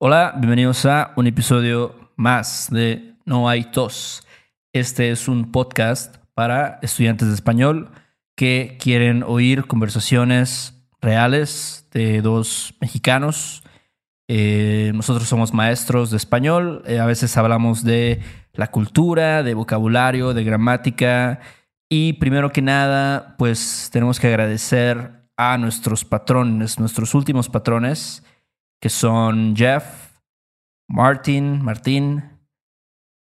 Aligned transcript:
Hola, 0.00 0.32
bienvenidos 0.36 0.86
a 0.86 1.12
un 1.16 1.26
episodio 1.26 2.12
más 2.14 2.68
de 2.70 3.16
No 3.24 3.48
hay 3.48 3.64
tos. 3.64 4.24
Este 4.72 5.10
es 5.10 5.26
un 5.26 5.50
podcast 5.50 6.18
para 6.34 6.78
estudiantes 6.82 7.26
de 7.26 7.34
español 7.34 7.90
que 8.36 8.78
quieren 8.80 9.24
oír 9.24 9.66
conversaciones 9.66 10.88
reales 11.00 11.88
de 11.90 12.22
dos 12.22 12.74
mexicanos. 12.80 13.64
Eh, 14.28 14.92
nosotros 14.94 15.28
somos 15.28 15.52
maestros 15.52 16.12
de 16.12 16.18
español, 16.18 16.84
eh, 16.86 17.00
a 17.00 17.06
veces 17.06 17.36
hablamos 17.36 17.82
de 17.82 18.20
la 18.52 18.70
cultura, 18.70 19.42
de 19.42 19.54
vocabulario, 19.54 20.32
de 20.32 20.44
gramática 20.44 21.40
y 21.88 22.12
primero 22.12 22.52
que 22.52 22.62
nada, 22.62 23.34
pues 23.36 23.90
tenemos 23.92 24.20
que 24.20 24.28
agradecer 24.28 25.28
a 25.36 25.58
nuestros 25.58 26.04
patrones, 26.04 26.78
nuestros 26.78 27.16
últimos 27.16 27.48
patrones, 27.48 28.22
que 28.80 28.88
son 28.88 29.54
Jeff, 29.56 30.18
Martin, 30.88 31.62
Martín, 31.62 32.22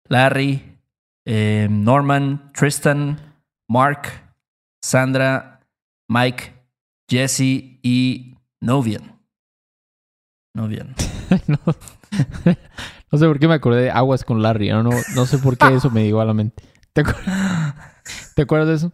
Larry, 0.08 0.78
eh, 1.26 1.68
Norman, 1.70 2.52
Tristan, 2.54 3.18
Mark, 3.70 4.10
Sandra, 4.84 5.62
Mike, 6.10 6.54
Jesse 7.10 7.80
y 7.82 8.36
Novian. 8.62 9.20
Novian. 10.54 10.96
no, 11.48 11.58
no, 13.12 13.18
sé 13.18 13.26
por 13.26 13.40
qué 13.40 13.48
me 13.48 13.54
acordé 13.54 13.84
de 13.84 13.92
aguas 13.92 14.24
con 14.24 14.42
Larry. 14.42 14.70
No, 14.70 14.84
no, 14.84 14.92
no 15.16 15.26
sé 15.26 15.38
por 15.38 15.58
qué 15.58 15.76
eso 15.76 15.90
me 15.90 16.04
llegó 16.04 16.22
a 16.22 16.26
la 16.26 16.34
mente. 16.34 16.64
¿Te, 16.94 17.04
¿Te 18.36 18.42
acuerdas 18.42 18.68
de 18.68 18.76
eso? 18.76 18.92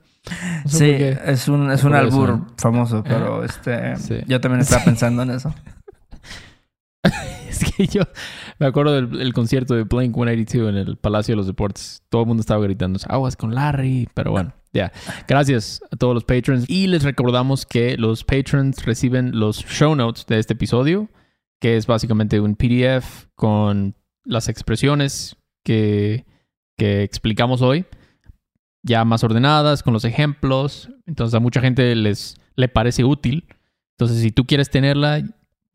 sí, 0.65 0.91
es 0.91 1.47
un, 1.47 1.71
es 1.71 1.83
un 1.83 1.95
albur 1.95 2.47
famoso, 2.57 3.03
pero 3.03 3.43
este, 3.45 3.95
yo 4.27 4.41
también 4.41 4.61
estaba 4.61 4.83
pensando 4.83 5.23
en 5.23 5.31
eso. 5.31 5.53
es 7.49 7.71
que 7.71 7.87
yo 7.87 8.01
me 8.59 8.65
acuerdo 8.65 9.01
del 9.01 9.33
concierto 9.33 9.75
de 9.75 9.83
Blink 9.83 10.15
182 10.15 10.69
en 10.69 10.77
el 10.77 10.97
Palacio 10.97 11.33
de 11.33 11.37
los 11.37 11.47
Deportes. 11.47 12.03
Todo 12.09 12.23
el 12.23 12.27
mundo 12.27 12.41
estaba 12.41 12.63
gritando, 12.63 12.99
aguas 13.07 13.35
con 13.35 13.53
Larry. 13.53 14.07
Pero 14.13 14.31
bueno, 14.31 14.53
ya. 14.73 14.91
Gracias 15.27 15.81
a 15.91 15.95
todos 15.95 16.13
los 16.13 16.23
patrons. 16.23 16.65
Y 16.69 16.87
les 16.87 17.03
recordamos 17.03 17.65
que 17.65 17.97
los 17.97 18.23
patrons 18.23 18.85
reciben 18.85 19.39
los 19.39 19.65
show 19.65 19.95
notes 19.95 20.25
de 20.25 20.39
este 20.39 20.53
episodio, 20.53 21.09
que 21.59 21.77
es 21.77 21.87
básicamente 21.87 22.39
un 22.39 22.55
PDF 22.55 23.25
con 23.35 23.95
las 24.23 24.49
expresiones 24.49 25.35
que, 25.63 26.25
que 26.77 27.03
explicamos 27.03 27.61
hoy 27.61 27.85
ya 28.87 29.05
más 29.05 29.23
ordenadas, 29.23 29.83
con 29.83 29.93
los 29.93 30.05
ejemplos. 30.05 30.89
Entonces 31.05 31.35
a 31.35 31.39
mucha 31.39 31.61
gente 31.61 31.95
les 31.95 32.37
le 32.55 32.67
parece 32.67 33.03
útil. 33.03 33.45
Entonces 33.97 34.21
si 34.21 34.31
tú 34.31 34.45
quieres 34.45 34.69
tenerla, 34.69 35.21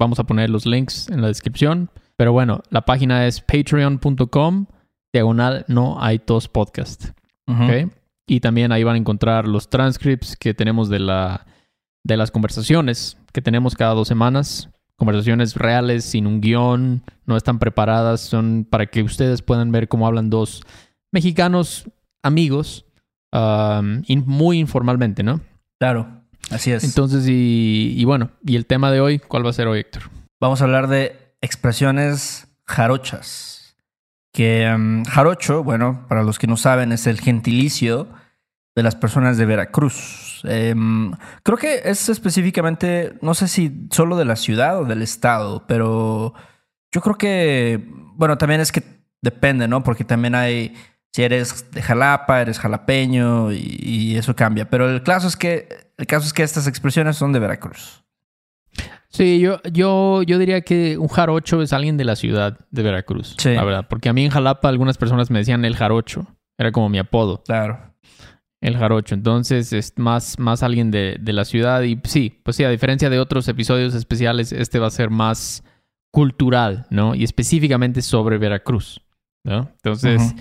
vamos 0.02 0.18
a 0.18 0.24
poner 0.24 0.50
los 0.50 0.66
links 0.66 1.08
en 1.08 1.22
la 1.22 1.28
descripción. 1.28 1.90
Pero 2.16 2.32
bueno, 2.32 2.62
la 2.70 2.84
página 2.84 3.26
es 3.26 3.40
patreon.com 3.40 4.66
diagonal 5.12 5.64
no 5.68 6.02
hay 6.02 6.18
tos 6.18 6.48
podcast. 6.48 7.10
Y 8.26 8.40
también 8.40 8.72
ahí 8.72 8.82
van 8.82 8.94
a 8.94 8.98
encontrar 8.98 9.46
los 9.46 9.68
transcripts 9.68 10.36
que 10.36 10.54
tenemos 10.54 10.88
de, 10.88 11.00
la, 11.00 11.44
de 12.02 12.16
las 12.16 12.30
conversaciones 12.30 13.18
que 13.32 13.42
tenemos 13.42 13.74
cada 13.74 13.92
dos 13.94 14.08
semanas. 14.08 14.70
Conversaciones 14.96 15.56
reales, 15.56 16.04
sin 16.04 16.26
un 16.26 16.40
guion, 16.40 17.02
no 17.26 17.36
están 17.36 17.58
preparadas, 17.58 18.20
son 18.20 18.66
para 18.68 18.86
que 18.86 19.02
ustedes 19.02 19.42
puedan 19.42 19.70
ver 19.70 19.88
cómo 19.88 20.06
hablan 20.06 20.30
dos 20.30 20.62
mexicanos 21.12 21.90
amigos 22.22 22.86
muy 23.32 24.58
informalmente, 24.58 25.22
¿no? 25.22 25.40
Claro, 25.78 26.21
así 26.52 26.72
es. 26.72 26.84
Entonces, 26.84 27.24
y, 27.26 28.04
bueno, 28.04 28.30
y 28.44 28.56
el 28.56 28.66
tema 28.66 28.90
de 28.90 29.00
hoy, 29.00 29.18
¿cuál 29.18 29.44
va 29.44 29.50
a 29.50 29.54
ser 29.54 29.66
hoy, 29.66 29.80
Héctor? 29.80 30.04
Vamos 30.40 30.60
a 30.60 30.64
hablar 30.64 30.88
de 30.88 31.34
expresiones 31.40 32.48
jarochas. 32.66 33.76
Que 34.32 35.02
jarocho, 35.08 35.62
bueno, 35.62 36.06
para 36.08 36.22
los 36.22 36.38
que 36.38 36.46
no 36.46 36.56
saben, 36.56 36.92
es 36.92 37.06
el 37.06 37.20
gentilicio 37.20 38.08
de 38.74 38.82
las 38.82 38.96
personas 38.96 39.36
de 39.36 39.44
Veracruz. 39.44 40.40
Em, 40.44 41.12
creo 41.42 41.58
que 41.58 41.82
es 41.84 42.08
específicamente, 42.08 43.14
no 43.20 43.34
sé 43.34 43.46
si 43.46 43.88
solo 43.90 44.16
de 44.16 44.24
la 44.24 44.36
ciudad 44.36 44.80
o 44.80 44.84
del 44.84 45.02
estado, 45.02 45.66
pero 45.66 46.32
yo 46.90 47.00
creo 47.02 47.16
que, 47.16 47.86
bueno, 48.14 48.38
también 48.38 48.62
es 48.62 48.72
que 48.72 48.82
depende, 49.20 49.68
¿no? 49.68 49.84
Porque 49.84 50.04
también 50.04 50.34
hay 50.34 50.74
si 51.12 51.22
eres 51.22 51.70
de 51.70 51.82
Jalapa, 51.82 52.40
eres 52.40 52.58
jalapeño 52.58 53.52
y, 53.52 54.16
eso 54.16 54.34
cambia. 54.34 54.68
Pero 54.70 54.88
el 54.88 55.02
caso 55.02 55.28
es 55.28 55.36
que 55.36 55.91
el 56.02 56.06
caso 56.08 56.26
es 56.26 56.32
que 56.32 56.42
estas 56.42 56.66
expresiones 56.66 57.16
son 57.16 57.32
de 57.32 57.38
Veracruz. 57.38 58.02
Sí, 59.08 59.38
yo, 59.38 59.62
yo, 59.72 60.24
yo 60.24 60.36
diría 60.36 60.62
que 60.62 60.98
un 60.98 61.06
jarocho 61.06 61.62
es 61.62 61.72
alguien 61.72 61.96
de 61.96 62.04
la 62.04 62.16
ciudad 62.16 62.58
de 62.72 62.82
Veracruz. 62.82 63.36
Sí. 63.38 63.54
La 63.54 63.62
verdad. 63.62 63.86
Porque 63.88 64.08
a 64.08 64.12
mí 64.12 64.24
en 64.24 64.32
Jalapa 64.32 64.68
algunas 64.68 64.98
personas 64.98 65.30
me 65.30 65.38
decían 65.38 65.64
el 65.64 65.76
jarocho. 65.76 66.26
Era 66.58 66.72
como 66.72 66.88
mi 66.88 66.98
apodo. 66.98 67.44
Claro. 67.44 67.94
El 68.60 68.76
jarocho. 68.76 69.14
Entonces 69.14 69.72
es 69.72 69.96
más, 69.96 70.40
más 70.40 70.64
alguien 70.64 70.90
de, 70.90 71.20
la 71.24 71.44
ciudad. 71.44 71.82
Y 71.82 72.00
sí, 72.02 72.40
pues 72.42 72.56
sí, 72.56 72.64
a 72.64 72.70
diferencia 72.70 73.08
de 73.08 73.20
otros 73.20 73.46
episodios 73.46 73.94
especiales, 73.94 74.50
este 74.50 74.80
va 74.80 74.88
a 74.88 74.90
ser 74.90 75.08
más 75.08 75.62
cultural, 76.10 76.86
¿no? 76.90 77.14
Y 77.14 77.22
específicamente 77.22 78.02
sobre 78.02 78.38
Veracruz, 78.38 79.02
¿no? 79.44 79.70
Entonces. 79.72 80.34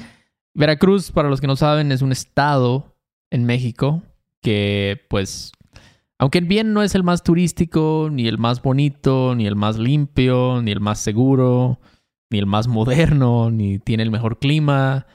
Veracruz, 0.56 1.12
para 1.12 1.30
los 1.30 1.40
que 1.40 1.46
no 1.46 1.56
saben, 1.56 1.92
es 1.92 2.02
un 2.02 2.12
estado 2.12 2.98
en 3.30 3.46
México 3.46 4.02
que, 4.42 5.06
pues, 5.10 5.52
aunque 6.18 6.42
bien 6.42 6.74
no 6.74 6.84
es 6.84 6.96
el 6.96 7.04
más 7.04 7.24
turístico, 7.24 8.10
ni 8.12 8.28
el 8.28 8.38
más 8.38 8.62
bonito, 8.62 9.36
ni 9.36 9.48
el 9.48 9.56
más 9.56 9.80
limpio, 9.80 10.62
ni 10.62 10.72
el 10.72 10.80
más 10.80 11.00
seguro, 11.00 11.80
ni 12.30 12.40
el 12.40 12.46
más 12.46 12.68
moderno, 12.68 13.52
ni 13.52 13.80
tiene 13.80 14.04
el 14.04 14.12
mejor 14.12 14.40
clima, 14.40 15.08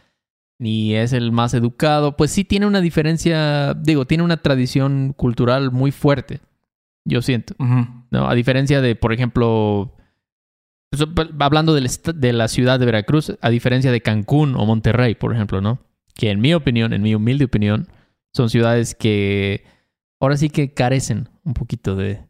ni 0.59 0.95
es 0.95 1.13
el 1.13 1.33
más 1.33 1.55
educado, 1.55 2.17
pues 2.17 2.31
sí 2.31 2.45
tiene 2.45 2.67
una 2.67 2.81
diferencia, 2.81 3.75
digo, 3.75 4.07
tiene 4.07 4.25
una 4.25 4.39
tradición 4.39 5.13
cultural 5.17 5.71
muy 5.71 5.91
fuerte, 5.91 6.41
yo 7.05 7.23
siento. 7.23 7.55
¿no? 7.59 8.29
A 8.29 8.35
diferencia 8.35 8.81
de, 8.81 8.97
por 8.97 9.13
ejemplo, 9.13 9.95
pues, 10.91 11.29
hablando 11.39 11.75
de 11.75 12.33
la 12.33 12.49
ciudad 12.49 12.81
de 12.81 12.87
Veracruz, 12.87 13.37
a 13.41 13.51
diferencia 13.51 13.93
de 13.93 14.01
Cancún 14.01 14.55
o 14.57 14.65
Monterrey, 14.65 15.15
por 15.15 15.35
ejemplo, 15.35 15.61
¿no? 15.61 15.79
Que 16.15 16.31
en 16.31 16.41
mi 16.41 16.55
opinión, 16.55 16.93
en 16.93 17.03
mi 17.03 17.15
humilde 17.15 17.45
opinión, 17.45 17.89
son 18.37 18.51
ciudades 18.51 18.95
que 18.95 19.65
ahora 20.21 20.37
sí 20.37 20.51
que 20.51 20.75
carecen 20.75 21.31
un 21.43 21.55
poquito 21.55 21.97
de, 21.97 22.23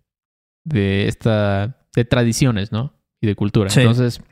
de 0.64 1.08
esta, 1.08 1.78
de 1.94 2.04
tradiciones, 2.04 2.70
¿no? 2.70 2.94
Y 3.20 3.26
de 3.26 3.34
cultura. 3.34 3.70
Entonces, 3.74 4.22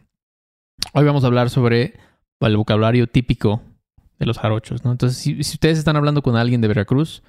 hoy 0.93 1.05
vamos 1.05 1.25
a 1.25 1.27
hablar 1.27 1.51
sobre 1.51 1.95
el 2.41 2.57
vocabulario 2.57 3.09
típico 3.09 3.63
de 4.19 4.27
los 4.27 4.39
jarochos, 4.39 4.85
¿no? 4.85 4.93
Entonces, 4.93 5.19
si, 5.19 5.41
ustedes 5.41 5.79
están 5.79 5.97
hablando 5.97 6.23
con 6.23 6.37
alguien 6.37 6.61
de 6.61 6.69
Veracruz, 6.69 7.25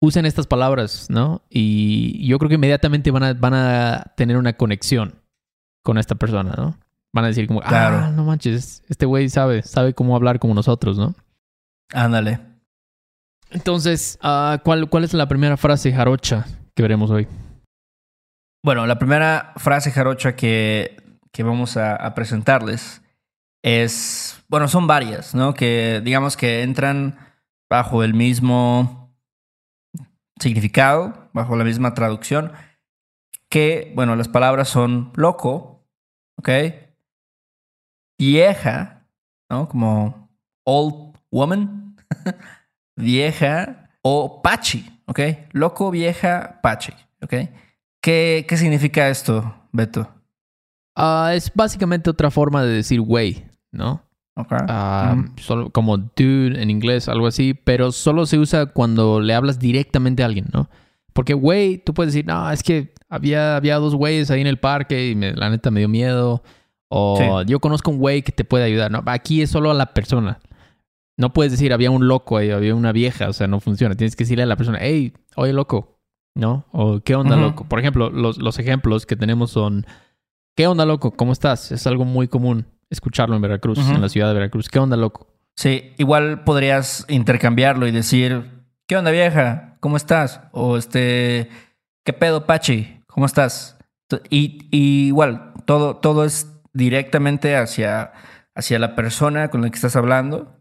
usen 0.00 0.24
estas 0.24 0.46
palabras, 0.46 1.08
¿no? 1.10 1.42
Y 1.50 2.26
yo 2.26 2.38
creo 2.38 2.48
que 2.48 2.54
inmediatamente 2.54 3.10
van 3.10 3.22
a, 3.22 3.34
van 3.34 3.54
a 3.54 4.14
tener 4.16 4.38
una 4.38 4.54
conexión 4.54 5.20
con 5.82 5.98
esta 5.98 6.14
persona, 6.14 6.54
¿no? 6.56 6.78
Van 7.12 7.24
a 7.26 7.28
decir 7.28 7.46
como, 7.46 7.60
ah, 7.64 8.12
no 8.14 8.24
manches, 8.24 8.82
este 8.88 9.04
güey 9.04 9.28
sabe, 9.28 9.62
sabe 9.62 9.92
cómo 9.92 10.16
hablar 10.16 10.38
como 10.38 10.54
nosotros, 10.54 10.96
¿no? 10.96 11.14
Ándale. 11.92 12.55
Entonces, 13.56 14.18
¿cuál, 14.64 14.86
¿cuál 14.90 15.04
es 15.04 15.14
la 15.14 15.28
primera 15.28 15.56
frase 15.56 15.90
jarocha 15.90 16.44
que 16.74 16.82
veremos 16.82 17.10
hoy? 17.10 17.26
Bueno, 18.62 18.86
la 18.86 18.98
primera 18.98 19.54
frase 19.56 19.90
jarocha 19.90 20.36
que, 20.36 21.02
que 21.32 21.42
vamos 21.42 21.78
a, 21.78 21.96
a, 21.96 22.14
presentarles 22.14 23.00
es, 23.64 24.44
bueno, 24.48 24.68
son 24.68 24.86
varias, 24.86 25.34
¿no? 25.34 25.54
Que 25.54 26.02
digamos 26.04 26.36
que 26.36 26.64
entran 26.64 27.18
bajo 27.70 28.04
el 28.04 28.12
mismo 28.12 29.16
significado, 30.38 31.30
bajo 31.32 31.56
la 31.56 31.64
misma 31.64 31.94
traducción, 31.94 32.52
que, 33.50 33.90
bueno, 33.96 34.16
las 34.16 34.28
palabras 34.28 34.68
son 34.68 35.12
loco, 35.16 35.88
¿ok? 36.38 36.50
Vieja, 38.18 39.08
¿no? 39.50 39.66
Como 39.66 40.28
old 40.66 41.16
woman, 41.30 41.96
vieja 42.96 43.90
o 44.02 44.42
pachi, 44.42 44.84
¿ok? 45.06 45.20
Loco, 45.52 45.90
vieja, 45.90 46.60
pachi, 46.62 46.92
¿ok? 47.22 47.34
¿Qué, 48.00 48.44
qué 48.48 48.56
significa 48.56 49.08
esto, 49.08 49.54
Beto? 49.72 50.08
Uh, 50.96 51.28
es 51.32 51.52
básicamente 51.54 52.10
otra 52.10 52.30
forma 52.30 52.62
de 52.62 52.72
decir 52.72 53.00
güey, 53.00 53.44
¿no? 53.70 54.02
Okay. 54.34 54.58
Uh, 54.68 55.24
solo 55.38 55.70
como 55.70 55.96
dude 55.96 56.60
en 56.60 56.70
inglés, 56.70 57.08
algo 57.08 57.26
así, 57.26 57.54
pero 57.54 57.92
solo 57.92 58.26
se 58.26 58.38
usa 58.38 58.66
cuando 58.66 59.20
le 59.20 59.34
hablas 59.34 59.58
directamente 59.58 60.22
a 60.22 60.26
alguien, 60.26 60.46
¿no? 60.52 60.68
Porque 61.12 61.32
güey, 61.32 61.78
tú 61.78 61.94
puedes 61.94 62.12
decir, 62.12 62.26
no, 62.26 62.50
es 62.50 62.62
que 62.62 62.92
había, 63.08 63.56
había 63.56 63.76
dos 63.76 63.94
güeyes 63.94 64.30
ahí 64.30 64.40
en 64.40 64.46
el 64.46 64.58
parque 64.58 65.06
y 65.06 65.14
la 65.14 65.48
neta 65.48 65.70
me 65.70 65.80
dio 65.80 65.88
miedo. 65.88 66.42
O 66.88 67.42
yo 67.42 67.58
conozco 67.60 67.90
un 67.90 67.98
güey 67.98 68.22
que 68.22 68.32
te 68.32 68.44
puede 68.44 68.64
ayudar. 68.64 68.90
No, 68.90 69.02
aquí 69.06 69.42
es 69.42 69.50
solo 69.50 69.70
a 69.70 69.74
la 69.74 69.92
persona. 69.92 70.38
No 71.16 71.32
puedes 71.32 71.52
decir 71.52 71.72
había 71.72 71.90
un 71.90 72.08
loco 72.08 72.36
ahí, 72.36 72.50
había 72.50 72.74
una 72.74 72.92
vieja, 72.92 73.28
o 73.28 73.32
sea, 73.32 73.46
no 73.46 73.60
funciona. 73.60 73.94
Tienes 73.94 74.16
que 74.16 74.24
decirle 74.24 74.42
a 74.42 74.46
la 74.46 74.56
persona, 74.56 74.78
hey, 74.80 75.14
oye 75.36 75.52
loco, 75.52 75.98
¿no? 76.34 76.66
O 76.72 77.00
qué 77.00 77.14
onda 77.14 77.36
loco. 77.36 77.64
Por 77.68 77.78
ejemplo, 77.78 78.10
los, 78.10 78.38
los 78.38 78.58
ejemplos 78.58 79.06
que 79.06 79.16
tenemos 79.16 79.50
son 79.50 79.86
¿Qué 80.56 80.66
onda, 80.66 80.86
loco? 80.86 81.10
¿Cómo 81.10 81.32
estás? 81.32 81.70
Es 81.70 81.86
algo 81.86 82.06
muy 82.06 82.28
común 82.28 82.66
escucharlo 82.88 83.36
en 83.36 83.42
Veracruz, 83.42 83.78
en 83.78 84.00
la 84.00 84.08
ciudad 84.08 84.28
de 84.28 84.34
Veracruz. 84.34 84.70
¿Qué 84.70 84.78
onda, 84.78 84.96
loco? 84.96 85.26
Sí, 85.54 85.92
igual 85.98 86.44
podrías 86.44 87.04
intercambiarlo 87.08 87.86
y 87.86 87.90
decir, 87.90 88.64
¿qué 88.86 88.96
onda 88.96 89.10
vieja? 89.10 89.76
¿Cómo 89.80 89.98
estás? 89.98 90.40
O 90.52 90.78
este, 90.78 91.50
¿qué 92.04 92.14
pedo 92.14 92.46
Pachi? 92.46 93.02
¿Cómo 93.06 93.26
estás? 93.26 93.76
Y, 94.30 94.66
y 94.70 95.08
igual, 95.08 95.52
todo, 95.66 95.96
todo 95.96 96.24
es 96.24 96.50
directamente 96.72 97.54
hacia, 97.54 98.12
hacia 98.54 98.78
la 98.78 98.94
persona 98.94 99.48
con 99.48 99.60
la 99.60 99.68
que 99.68 99.76
estás 99.76 99.94
hablando, 99.94 100.56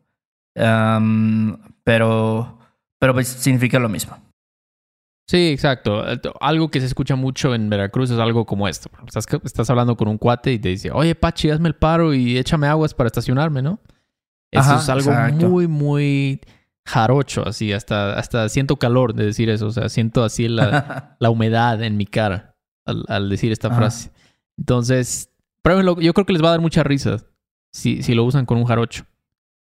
Pero, 0.55 2.59
pero 2.99 3.13
pues 3.13 3.27
significa 3.27 3.79
lo 3.79 3.89
mismo. 3.89 4.17
Sí, 5.27 5.49
exacto. 5.49 6.03
Algo 6.39 6.69
que 6.69 6.79
se 6.79 6.85
escucha 6.85 7.15
mucho 7.15 7.55
en 7.55 7.69
Veracruz 7.69 8.11
es 8.11 8.19
algo 8.19 8.45
como 8.45 8.67
esto. 8.67 8.89
Estás, 9.07 9.25
estás 9.43 9.69
hablando 9.69 9.97
con 9.97 10.07
un 10.07 10.17
cuate 10.17 10.53
y 10.53 10.59
te 10.59 10.69
dice, 10.69 10.91
oye, 10.91 11.15
Pachi, 11.15 11.49
hazme 11.49 11.67
el 11.67 11.75
paro 11.75 12.13
y 12.13 12.37
échame 12.37 12.67
aguas 12.67 12.93
para 12.93 13.07
estacionarme, 13.07 13.61
¿no? 13.61 13.79
Eso 14.51 14.71
Ajá, 14.71 14.79
es 14.79 14.89
algo 14.89 15.11
exacto. 15.11 15.49
muy, 15.49 15.67
muy 15.67 16.41
jarocho, 16.85 17.47
así. 17.47 17.73
Hasta, 17.73 18.17
hasta 18.17 18.47
siento 18.49 18.77
calor 18.77 19.15
de 19.15 19.25
decir 19.25 19.49
eso. 19.49 19.67
O 19.67 19.71
sea, 19.71 19.89
siento 19.89 20.23
así 20.23 20.47
la, 20.47 21.15
la 21.19 21.29
humedad 21.31 21.81
en 21.81 21.97
mi 21.97 22.05
cara 22.05 22.55
al, 22.85 23.03
al 23.07 23.29
decir 23.29 23.51
esta 23.51 23.69
Ajá. 23.69 23.77
frase. 23.77 24.11
Entonces, 24.57 25.31
pruébenlo. 25.63 25.99
Yo 25.99 26.13
creo 26.13 26.25
que 26.25 26.33
les 26.33 26.43
va 26.43 26.49
a 26.49 26.51
dar 26.51 26.61
mucha 26.61 26.83
risa 26.83 27.17
si, 27.73 28.03
si 28.03 28.13
lo 28.13 28.23
usan 28.23 28.45
con 28.45 28.59
un 28.59 28.65
jarocho. 28.65 29.05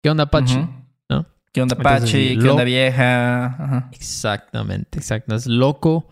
¿Qué 0.02 0.08
onda, 0.08 0.30
Pachi? 0.30 0.66
¿Qué 1.52 1.62
onda 1.62 1.74
Entonces, 1.76 2.00
Pachi? 2.02 2.28
¿Qué 2.38 2.44
lo- 2.44 2.52
onda 2.52 2.64
vieja? 2.64 3.46
Ajá. 3.46 3.88
Exactamente, 3.92 4.98
exacto. 4.98 5.34
Es 5.34 5.46
loco, 5.46 6.08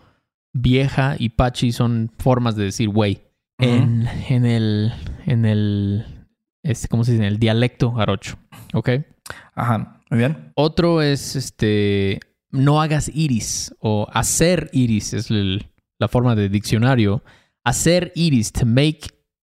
vieja 0.53 1.15
y 1.17 1.29
Pachi 1.29 1.71
son 1.71 2.11
formas 2.19 2.55
de 2.55 2.65
decir 2.65 2.89
güey. 2.89 3.21
En, 3.57 4.07
en 4.29 4.45
el, 4.45 4.93
en 5.25 5.45
el, 5.45 6.05
este, 6.63 6.87
¿cómo 6.87 7.03
se 7.03 7.11
dice? 7.11 7.23
En 7.25 7.29
el 7.33 7.39
dialecto 7.39 7.91
jarocho. 7.91 8.37
¿Ok? 8.73 8.89
Ajá, 9.55 10.01
muy 10.09 10.19
bien. 10.19 10.51
Otro 10.55 11.01
es, 11.01 11.35
este, 11.35 12.19
no 12.51 12.81
hagas 12.81 13.11
iris 13.13 13.75
o 13.79 14.07
hacer 14.13 14.69
iris 14.73 15.13
es 15.13 15.29
el- 15.29 15.67
la 15.99 16.07
forma 16.07 16.35
de 16.35 16.47
diccionario. 16.49 17.23
Hacer 17.65 18.11
iris, 18.15 18.51
to 18.53 18.65
make 18.65 19.01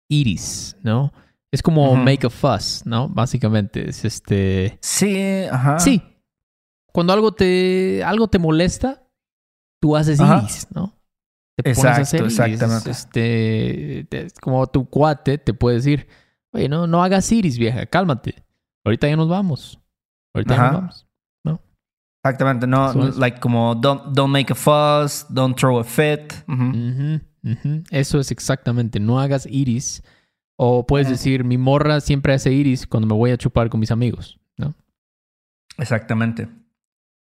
iris, 0.09 0.77
¿no? 0.83 1.13
Es 1.55 1.62
como 1.62 1.95
make 1.97 2.27
a 2.27 2.31
fuss, 2.31 2.83
¿no? 2.85 3.09
Básicamente 3.09 3.89
es 3.89 4.05
este... 4.05 4.77
Sí, 4.83 5.45
ajá. 5.51 5.79
Sí. 5.79 6.03
Cuando 6.93 7.12
algo 7.12 7.33
te, 7.33 8.03
algo 8.05 8.29
te 8.29 8.39
molesta, 8.39 9.06
tú 9.81 9.97
haces 9.97 10.19
iris, 10.21 10.67
¿no? 10.75 10.93
Te 11.56 11.62
pones 11.75 11.85
a 11.85 11.89
Exacto, 12.01 12.03
hacer 12.03 12.21
iris. 12.23 12.39
exactamente. 12.41 12.91
Este, 12.91 14.06
te- 14.11 14.27
es 14.27 14.35
como 14.41 14.67
tu 14.67 14.89
cuate 14.89 15.39
te 15.39 15.55
puede 15.55 15.77
decir, 15.77 16.09
oye, 16.53 16.69
no, 16.69 16.87
no 16.87 17.03
hagas 17.05 17.31
iris, 17.31 17.57
vieja, 17.59 17.87
cálmate. 17.87 18.45
Ahorita 18.85 19.09
ya 19.09 19.17
nos 19.17 19.29
vamos. 19.29 19.81
Ahorita 20.35 20.57
ya 20.57 20.62
nos 20.62 20.73
vamos. 20.73 21.07
Exactamente, 22.27 22.67
no, 22.67 23.07
es. 23.09 23.17
like 23.19 23.39
como 23.39 23.75
don't, 23.75 24.17
don't 24.17 24.33
make 24.33 24.50
a 24.50 24.57
fuss, 24.57 25.27
don't 25.29 25.55
throw 25.59 25.79
a 25.79 25.85
fit. 25.85 26.33
Eso 27.91 28.19
es 28.19 28.31
exactamente, 28.31 28.99
no 28.99 29.21
hagas 29.21 29.47
iris. 29.47 30.03
O 30.56 30.87
puedes 30.87 31.09
decir, 31.09 31.45
mi 31.45 31.59
morra 31.59 32.01
siempre 32.01 32.33
hace 32.33 32.53
iris 32.53 32.87
cuando 32.87 33.09
me 33.09 33.15
voy 33.15 33.33
a 33.33 33.37
chupar 33.37 33.69
con 33.69 33.81
mis 33.81 33.91
amigos, 33.91 34.39
¿no? 34.56 34.75
Exactamente. 35.79 36.49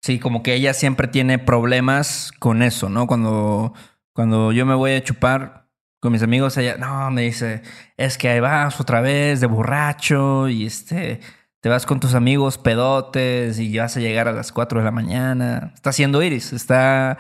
Sí, 0.03 0.21
como 0.21 0.43
que 0.43 0.55
ella 0.55 0.73
siempre 0.73 1.09
tiene 1.09 1.39
problemas 1.39 2.31
con 2.39 2.63
eso, 2.63 2.89
¿no? 2.89 3.09
Cuando, 3.09 3.75
cuando 4.13 4.53
yo 4.53 4.65
me 4.65 4.75
voy 4.75 4.93
a 4.93 5.03
chupar 5.03 5.69
con 5.99 6.13
mis 6.13 6.23
amigos, 6.23 6.57
ella, 6.57 6.77
no, 6.77 7.11
me 7.11 7.23
dice, 7.23 7.63
es 7.97 8.17
que 8.17 8.29
ahí 8.29 8.39
vas 8.39 8.81
otra 8.81 9.01
vez 9.01 9.41
de 9.41 9.49
borracho 9.49 10.49
y 10.49 10.65
este, 10.65 11.21
te 11.61 11.69
vas 11.69 11.87
con 11.87 11.99
tus 11.99 12.15
amigos 12.15 12.59
pedotes 12.59 13.59
y 13.59 13.77
vas 13.77 13.97
a 13.97 14.01
llegar 14.01 14.29
a 14.29 14.33
las 14.33 14.53
4 14.53 14.79
de 14.79 14.85
la 14.85 14.93
mañana. 14.93 15.73
Está 15.75 15.91
haciendo 15.91 16.23
iris, 16.23 16.53
está 16.53 17.19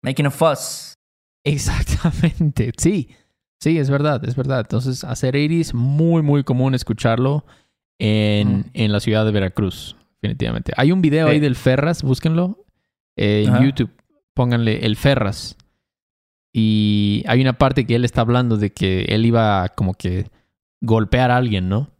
making 0.00 0.26
a 0.26 0.30
fuss. 0.30 0.94
Exactamente, 1.44 2.72
sí. 2.78 3.14
Sí, 3.60 3.78
es 3.78 3.88
verdad, 3.90 4.22
es 4.24 4.36
verdad. 4.36 4.60
Entonces, 4.60 5.02
hacer 5.04 5.34
iris, 5.36 5.72
muy, 5.74 6.22
muy 6.22 6.44
común 6.44 6.74
escucharlo 6.74 7.44
en, 7.98 8.70
en 8.74 8.92
la 8.92 9.00
ciudad 9.00 9.24
de 9.24 9.32
Veracruz, 9.32 9.96
definitivamente. 10.20 10.72
Hay 10.76 10.92
un 10.92 11.00
video 11.00 11.26
Sí. 11.28 11.32
ahí 11.34 11.40
del 11.40 11.56
Ferras, 11.56 12.02
búsquenlo. 12.02 12.64
eh, 13.16 13.46
en. 13.48 13.64
YouTube, 13.64 13.90
pónganle 14.34 14.84
el 14.84 14.96
Ferras. 14.96 15.56
Y 16.52 17.22
hay 17.26 17.40
una 17.40 17.54
parte 17.58 17.86
que 17.86 17.94
él 17.96 18.04
está 18.04 18.22
hablando 18.22 18.56
de 18.56 18.72
que 18.72 19.02
él 19.08 19.26
iba 19.26 19.68
como 19.70 19.94
que 19.94 20.30
golpear 20.80 21.30
a 21.30 21.36
alguien, 21.36 21.68
¿no? 21.68 21.90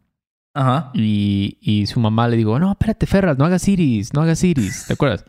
Ajá. 0.55 0.91
Y, 0.95 1.57
y 1.61 1.85
su 1.87 1.99
mamá 1.99 2.27
le 2.27 2.37
dijo, 2.37 2.57
no, 2.57 2.71
espérate, 2.71 3.05
Ferras, 3.05 3.37
no 3.37 3.45
hagas 3.45 3.67
iris, 3.67 4.13
no 4.13 4.21
hagas 4.21 4.43
iris. 4.43 4.85
¿Te 4.87 4.93
acuerdas? 4.93 5.25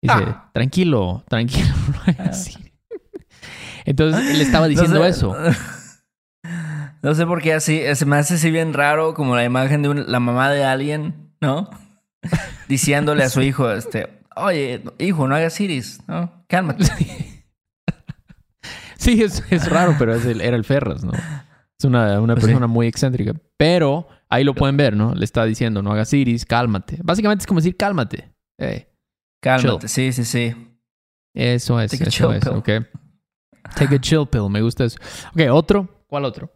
Dice, 0.00 0.14
Ah. 0.26 0.50
tranquilo, 0.52 1.22
tranquilo, 1.28 1.68
no 2.06 2.12
hagas 2.12 2.48
iris. 2.56 2.71
Entonces 3.84 4.30
él 4.30 4.40
estaba 4.40 4.66
diciendo 4.68 4.98
No 4.98 5.04
sé- 5.04 5.10
eso. 5.10 5.36
No 7.02 7.14
sé 7.16 7.26
por 7.26 7.42
qué 7.42 7.52
así, 7.54 7.80
se 7.96 8.06
me 8.06 8.16
hace 8.16 8.34
así 8.34 8.50
bien 8.52 8.72
raro 8.74 9.12
como 9.14 9.34
la 9.34 9.44
imagen 9.44 9.82
de 9.82 9.88
un- 9.88 10.10
la 10.10 10.20
mamá 10.20 10.50
de 10.50 10.64
alguien, 10.64 11.32
¿no? 11.40 11.68
Diciéndole 12.68 13.24
a 13.24 13.28
su 13.28 13.42
hijo, 13.42 13.70
este, 13.72 14.08
oye, 14.36 14.84
hijo, 15.00 15.26
no 15.26 15.34
hagas 15.34 15.60
iris, 15.60 16.00
¿no? 16.06 16.44
Cálmate. 16.48 16.84
Sí, 18.98 19.20
es, 19.20 19.42
es 19.50 19.68
raro, 19.68 19.96
pero 19.98 20.14
es 20.14 20.24
el- 20.26 20.40
era 20.40 20.56
el 20.56 20.62
Ferras, 20.64 21.02
¿no? 21.02 21.10
Es 21.12 21.84
una, 21.84 22.20
una 22.20 22.34
Pues 22.34 22.44
sí. 22.44 22.50
persona 22.50 22.68
muy 22.68 22.86
excéntrica. 22.86 23.32
Pero 23.56 24.06
ahí 24.28 24.44
lo 24.44 24.54
pueden 24.54 24.76
ver, 24.76 24.96
¿no? 24.96 25.12
Le 25.14 25.24
está 25.24 25.44
diciendo, 25.44 25.82
no 25.82 25.90
hagas 25.90 26.12
iris, 26.12 26.46
cálmate. 26.46 26.98
Básicamente 27.02 27.42
es 27.42 27.46
como 27.48 27.58
decir, 27.58 27.76
cálmate. 27.76 28.30
Cálmate, 29.42 29.88
sí, 29.88 30.12
sí, 30.12 30.24
sí. 30.24 30.54
eso 31.34 31.80
es, 31.80 31.90
Take 31.90 32.08
eso 32.08 32.32
es, 32.32 32.44
pill. 32.44 32.52
¿ok? 32.54 32.68
Take 33.74 33.96
a 33.96 34.00
chill 34.00 34.26
pill, 34.26 34.48
me 34.48 34.60
gusta 34.60 34.84
eso. 34.84 34.98
Ok, 35.34 35.42
otro. 35.50 35.88
¿Cuál 36.06 36.24
otro? 36.24 36.50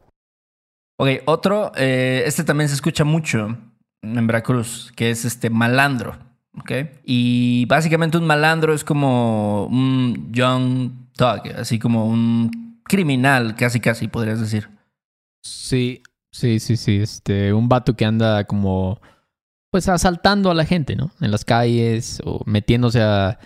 Ok, 0.98 1.08
otro, 1.26 1.72
eh, 1.76 2.22
este 2.26 2.42
también 2.42 2.68
se 2.68 2.74
escucha 2.74 3.04
mucho 3.04 3.58
en 4.02 4.26
Veracruz, 4.26 4.92
que 4.96 5.10
es 5.10 5.24
este 5.26 5.50
malandro, 5.50 6.16
¿ok? 6.58 6.72
Y 7.04 7.66
básicamente 7.66 8.16
un 8.16 8.26
malandro 8.26 8.72
es 8.72 8.82
como 8.82 9.66
un 9.66 10.32
young 10.32 10.92
thug, 11.16 11.52
así 11.56 11.78
como 11.78 12.06
un 12.06 12.80
criminal, 12.84 13.56
casi 13.56 13.80
casi 13.80 14.08
podrías 14.08 14.40
decir. 14.40 14.70
Sí, 15.42 16.02
sí, 16.32 16.60
sí, 16.60 16.76
sí. 16.76 16.96
Este, 16.96 17.52
un 17.52 17.68
vato 17.68 17.94
que 17.94 18.06
anda 18.06 18.44
como, 18.44 19.00
pues 19.70 19.88
asaltando 19.88 20.50
a 20.50 20.54
la 20.54 20.64
gente, 20.64 20.96
¿no? 20.96 21.10
En 21.20 21.30
las 21.30 21.44
calles 21.44 22.22
o 22.24 22.42
metiéndose 22.46 23.02
a, 23.02 23.38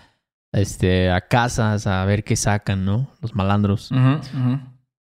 este, 0.52 1.10
a 1.10 1.20
casas 1.22 1.86
a 1.86 2.04
ver 2.04 2.24
qué 2.24 2.36
sacan, 2.36 2.84
¿no? 2.84 3.10
Los 3.20 3.34
malandros. 3.34 3.90
Ujú. 3.90 4.20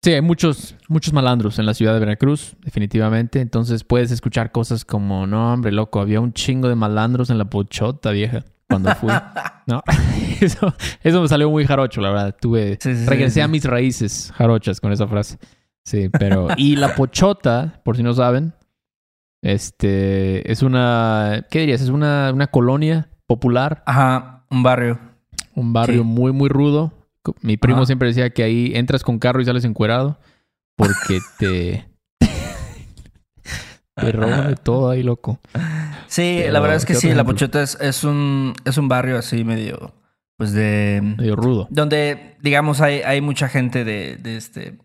Sí, 0.03 0.13
hay 0.13 0.21
muchos, 0.21 0.77
muchos 0.89 1.15
malandros 1.15 1.59
en 1.59 1.65
la 1.67 1.73
ciudad 1.73 1.95
de 1.95 2.01
Veracruz, 2.01 2.57
definitivamente. 2.63 3.41
Entonces 3.41 3.85
puedes 3.85 4.11
escuchar 4.11 4.53
cosas 4.53 4.85
como, 4.85 5.27
no, 5.27 5.53
hombre, 5.53 5.73
loco, 5.73 6.01
había 6.01 6.21
un 6.21 6.33
chingo 6.35 6.69
de 6.69 6.75
malandros 6.75 7.31
en 7.31 7.39
la 7.39 7.47
pochota, 7.47 8.11
vieja, 8.11 8.45
cuando 8.69 8.95
fui. 8.97 9.11
¿No? 9.67 9.83
Eso, 10.41 10.75
eso 11.03 11.23
me 11.23 11.29
salió 11.29 11.49
muy 11.49 11.65
jarocho, 11.65 12.03
la 12.03 12.11
verdad. 12.11 12.37
Tuve, 12.39 12.77
Sí, 12.81 12.95
sí, 12.95 13.05
sí, 13.05 13.07
regresé 13.09 13.35
sí. 13.35 13.41
a 13.41 13.49
mis 13.49 13.65
raíces 13.65 14.31
jarochas 14.37 14.79
con 14.81 14.93
esa 14.93 15.07
frase. 15.07 15.39
Sí, 15.85 16.11
pero... 16.11 16.49
Y 16.59 16.77
la 16.77 16.95
pochota, 16.95 17.81
por 17.83 17.97
si 17.97 18.03
no 18.03 18.13
saben, 18.13 18.53
este, 19.43 20.51
es 20.51 20.63
una, 20.63 21.47
¿qué 21.51 21.61
dirías? 21.61 21.81
Es 21.81 21.89
una, 21.89 22.31
una 22.35 22.47
colonia 22.49 23.09
popular, 23.27 23.83
Ajá, 23.87 24.45
un 24.51 24.63
barrio. 24.63 24.99
Un 25.55 25.73
barrio 25.73 26.03
Sí. 26.03 26.09
muy, 26.09 26.33
muy 26.33 26.49
rudo. 26.49 26.93
Mi 27.41 27.57
primo 27.57 27.79
Ajá. 27.79 27.87
siempre 27.87 28.09
decía 28.09 28.31
que 28.31 28.43
ahí 28.43 28.73
entras 28.75 29.03
con 29.03 29.19
carro 29.19 29.41
y 29.41 29.45
sales 29.45 29.65
encuerado 29.65 30.19
porque 30.77 31.21
te... 31.39 31.87
te 33.95 34.13
roban 34.13 34.49
de 34.49 34.57
todo 34.57 34.91
ahí, 34.91 35.03
loco. 35.03 35.39
Sí, 36.07 36.37
Pero, 36.41 36.53
la 36.53 36.61
verdad 36.61 36.77
es 36.77 36.85
que 36.85 36.93
¿qué 36.95 36.99
sí, 37.01 37.15
La? 37.15 37.25
Pochota 37.25 37.63
es, 37.63 37.79
es 37.81 38.05
un, 38.05 38.53
es 38.65 38.77
un 38.77 38.89
barrio 38.89 39.19
así 39.19 39.45
medio, 39.45 39.95
pues 40.37 40.53
de... 40.53 41.01
Medio 41.17 41.37
rudo. 41.37 41.67
Donde, 41.71 42.37
digamos, 42.43 42.81
hay, 42.81 43.01
hay 43.03 43.21
mucha 43.21 43.49
gente 43.49 43.85
de, 43.85 44.17
de 44.17 44.37
este, 44.37 44.79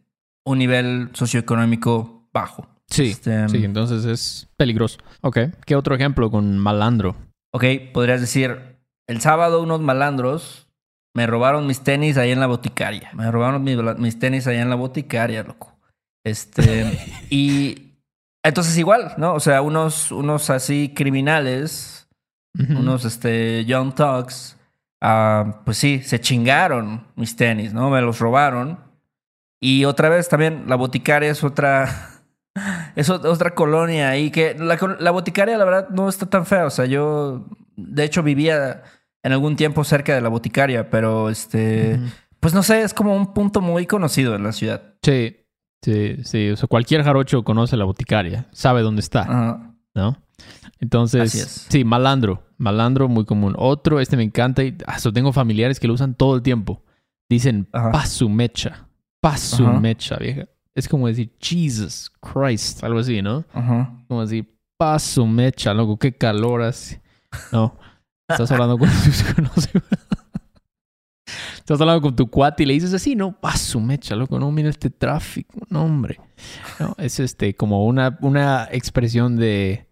un 0.46 0.60
nivel 0.60 1.10
socioeconómico 1.14 2.28
bajo. 2.32 2.68
Sí, 2.88 3.08
Este, 3.10 3.48
sí, 3.50 3.64
entonces 3.66 4.06
es 4.06 4.48
peligroso. 4.58 4.98
Ok, 5.22 5.40
¿qué 5.66 5.76
otro 5.76 5.94
ejemplo 5.96 6.32
con 6.32 6.58
malandro? 6.58 7.16
Ok, 7.52 7.64
podrías 7.94 8.22
decir, 8.22 8.79
el 9.10 9.22
sábado 9.22 9.64
unos 9.64 9.82
malandros 9.82 10.68
me 11.16 11.26
robaron 11.26 11.66
mis 11.66 11.82
tenis 11.82 12.16
ahí 12.18 12.30
en 12.30 12.40
la 12.40 12.46
boticaria. 12.46 13.10
Me 13.14 13.32
robaron 13.32 13.64
mis, 13.64 13.76
mis 13.98 14.20
tenis 14.20 14.46
allá 14.46 14.62
en 14.62 14.70
la 14.70 14.76
boticaria, 14.76 15.42
loco. 15.42 15.76
Este, 16.24 16.86
y 17.32 17.96
entonces 18.44 18.78
igual, 18.78 19.16
¿no? 19.18 19.34
O 19.34 19.40
sea, 19.40 19.64
unos, 19.64 20.12
unos 20.12 20.52
así 20.52 20.94
criminales, 20.96 22.08
unos 22.54 23.04
este, 23.04 23.66
young 23.66 23.96
thugs, 23.96 24.58
ah, 25.02 25.62
pues 25.66 25.78
sí, 25.78 26.04
se 26.04 26.22
chingaron 26.22 27.08
mis 27.16 27.36
tenis, 27.36 27.74
¿no? 27.74 27.90
Me 27.90 28.02
los 28.02 28.20
robaron. 28.20 28.78
Y 29.60 29.86
otra 29.86 30.10
vez 30.10 30.30
también, 30.30 30.66
la 30.68 30.76
boticaria 30.76 31.32
es 31.32 31.44
otra. 31.44 32.12
Es 32.96 33.10
otra 33.10 33.52
colonia 33.52 34.10
ahí 34.10 34.32
que 34.32 34.54
la, 34.56 34.78
la, 35.00 35.12
boticaria, 35.12 35.58
la 35.58 35.64
verdad, 35.64 35.90
no 35.90 36.10
está 36.10 36.26
tan 36.26 36.46
fea. 36.46 36.66
O 36.66 36.70
sea, 36.70 36.86
yo, 36.86 37.46
de 37.78 38.04
hecho, 38.04 38.22
vivía 38.22 38.84
en 39.24 39.32
algún 39.32 39.56
tiempo 39.56 39.84
cerca 39.84 40.16
de 40.16 40.22
la 40.22 40.30
boticaria, 40.30 40.90
pero 40.90 41.30
este, 41.30 42.00
pues 42.40 42.54
no 42.54 42.64
sé, 42.64 42.84
es 42.84 42.94
como 42.94 43.16
un 43.16 43.34
punto 43.34 43.62
muy 43.62 43.86
conocido 43.86 44.36
en 44.36 44.44
la 44.44 44.52
ciudad. 44.52 44.96
Sí, 45.02 45.38
sí, 45.84 46.18
sí. 46.24 46.50
O 46.52 46.58
sea, 46.58 46.68
cualquier 46.68 47.04
jarocho 47.04 47.44
conoce 47.44 47.78
la 47.78 47.86
boticaria, 47.86 48.48
sabe 48.52 48.82
dónde 48.82 49.02
está, 49.02 49.74
¿no? 49.94 50.18
Entonces, 50.80 51.66
sí, 51.70 51.84
malandro, 51.84 52.44
malandro 52.58 53.10
muy 53.10 53.26
común. 53.26 53.54
Otro, 53.58 54.00
este 54.00 54.16
me 54.16 54.24
encanta 54.24 54.64
y 54.64 54.78
hasta 54.88 55.12
tengo 55.12 55.34
familiares 55.34 55.80
que 55.80 55.88
lo 55.88 55.94
usan 55.94 56.16
todo 56.16 56.36
el 56.36 56.42
tiempo. 56.42 56.82
Dicen 57.30 57.66
pasu 57.66 58.30
mecha, 58.30 58.88
pasu 59.20 59.68
mecha, 59.68 60.16
vieja. 60.18 60.46
Es 60.74 60.88
como 60.88 61.08
decir 61.08 61.36
Jesus 61.42 62.10
Christ, 62.22 62.84
algo 62.84 63.00
así, 63.00 63.22
¿no? 63.22 63.44
Como 64.08 64.22
decir 64.22 64.58
pasu 64.78 65.28
mecha, 65.28 65.74
loco, 65.74 65.98
qué 65.98 66.16
calor 66.16 66.62
hace. 66.62 67.02
No, 67.52 67.78
estás 68.30 68.52
hablando 68.52 68.78
con 68.78 68.90
Estás 71.58 71.82
hablando 71.82 72.02
con 72.02 72.16
tu 72.16 72.30
cuate 72.30 72.64
y 72.64 72.66
le 72.66 72.74
dices 72.74 72.94
así, 72.94 73.16
no, 73.16 73.40
pasu 73.40 73.80
mecha, 73.80 74.16
loco, 74.16 74.40
no, 74.40 74.52
mira 74.52 74.70
este 74.70 74.90
tráfico, 74.90 75.60
no, 75.70 75.84
hombre. 75.84 76.20
No, 76.80 76.96
es 76.98 77.20
este, 77.20 77.54
como 77.56 77.86
una, 77.86 78.18
una 78.22 78.68
expresión 78.72 79.36
de 79.36 79.90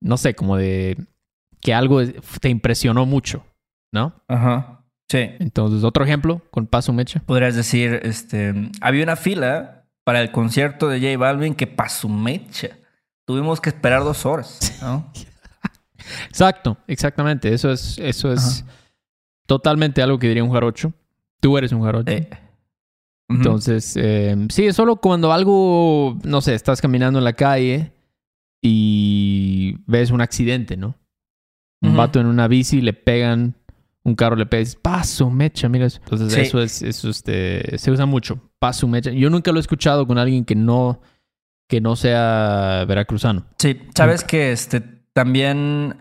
no 0.00 0.16
sé, 0.16 0.34
como 0.34 0.56
de 0.56 0.96
que 1.60 1.74
algo 1.74 2.00
te 2.40 2.48
impresionó 2.48 3.06
mucho, 3.06 3.44
¿no? 3.92 4.22
Ajá. 4.28 4.84
Sí. 5.10 5.30
Entonces, 5.38 5.84
otro 5.84 6.04
ejemplo 6.04 6.42
con 6.50 6.66
Paso 6.66 6.92
Mecha. 6.92 7.20
Podrías 7.24 7.56
decir, 7.56 8.00
este, 8.02 8.70
había 8.80 9.02
una 9.02 9.16
fila 9.16 9.86
para 10.04 10.20
el 10.20 10.30
concierto 10.30 10.88
de 10.88 11.00
J 11.00 11.18
Balvin 11.18 11.54
que 11.54 11.66
Paso 11.66 12.08
Mecha. 12.08 12.70
Tuvimos 13.26 13.60
que 13.60 13.70
esperar 13.70 14.04
dos 14.04 14.24
horas, 14.26 14.78
¿no? 14.82 15.10
Exacto, 16.28 16.76
exactamente. 16.86 17.52
Eso 17.52 17.70
es, 17.70 17.98
eso 17.98 18.32
es 18.32 18.64
totalmente 19.46 20.02
algo 20.02 20.18
que 20.18 20.28
diría 20.28 20.44
un 20.44 20.52
jarocho. 20.52 20.92
Tú 21.40 21.56
eres 21.58 21.72
un 21.72 21.82
jarocho. 21.82 22.12
Eh. 22.12 22.28
Entonces, 23.28 23.94
eh, 23.96 24.36
sí, 24.48 24.66
es 24.66 24.76
solo 24.76 24.96
cuando 24.96 25.32
algo, 25.32 26.18
no 26.24 26.40
sé, 26.40 26.54
estás 26.54 26.80
caminando 26.80 27.18
en 27.18 27.24
la 27.24 27.34
calle 27.34 27.92
y 28.62 29.76
ves 29.86 30.10
un 30.10 30.20
accidente, 30.20 30.76
¿no? 30.76 30.96
Un 31.80 31.96
vato 31.96 32.18
en 32.18 32.26
una 32.26 32.48
bici, 32.48 32.80
le 32.80 32.92
pegan, 32.92 33.54
un 34.02 34.16
carro 34.16 34.34
le 34.34 34.46
pega, 34.46 34.68
paso, 34.82 35.30
mecha, 35.30 35.68
mira 35.68 35.86
eso. 35.86 36.00
Entonces 36.02 36.36
eso 36.36 36.60
es, 36.60 36.82
eso 36.82 37.10
este, 37.10 37.78
se 37.78 37.90
usa 37.90 38.06
mucho, 38.06 38.50
paso, 38.58 38.88
mecha. 38.88 39.12
Yo 39.12 39.30
nunca 39.30 39.52
lo 39.52 39.58
he 39.58 39.60
escuchado 39.60 40.06
con 40.06 40.18
alguien 40.18 40.44
que 40.44 40.56
no, 40.56 41.00
que 41.68 41.80
no 41.80 41.94
sea 41.94 42.84
veracruzano. 42.88 43.46
Sí, 43.58 43.78
sabes 43.94 44.24
que 44.24 44.50
este 44.50 44.97
también 45.12 45.96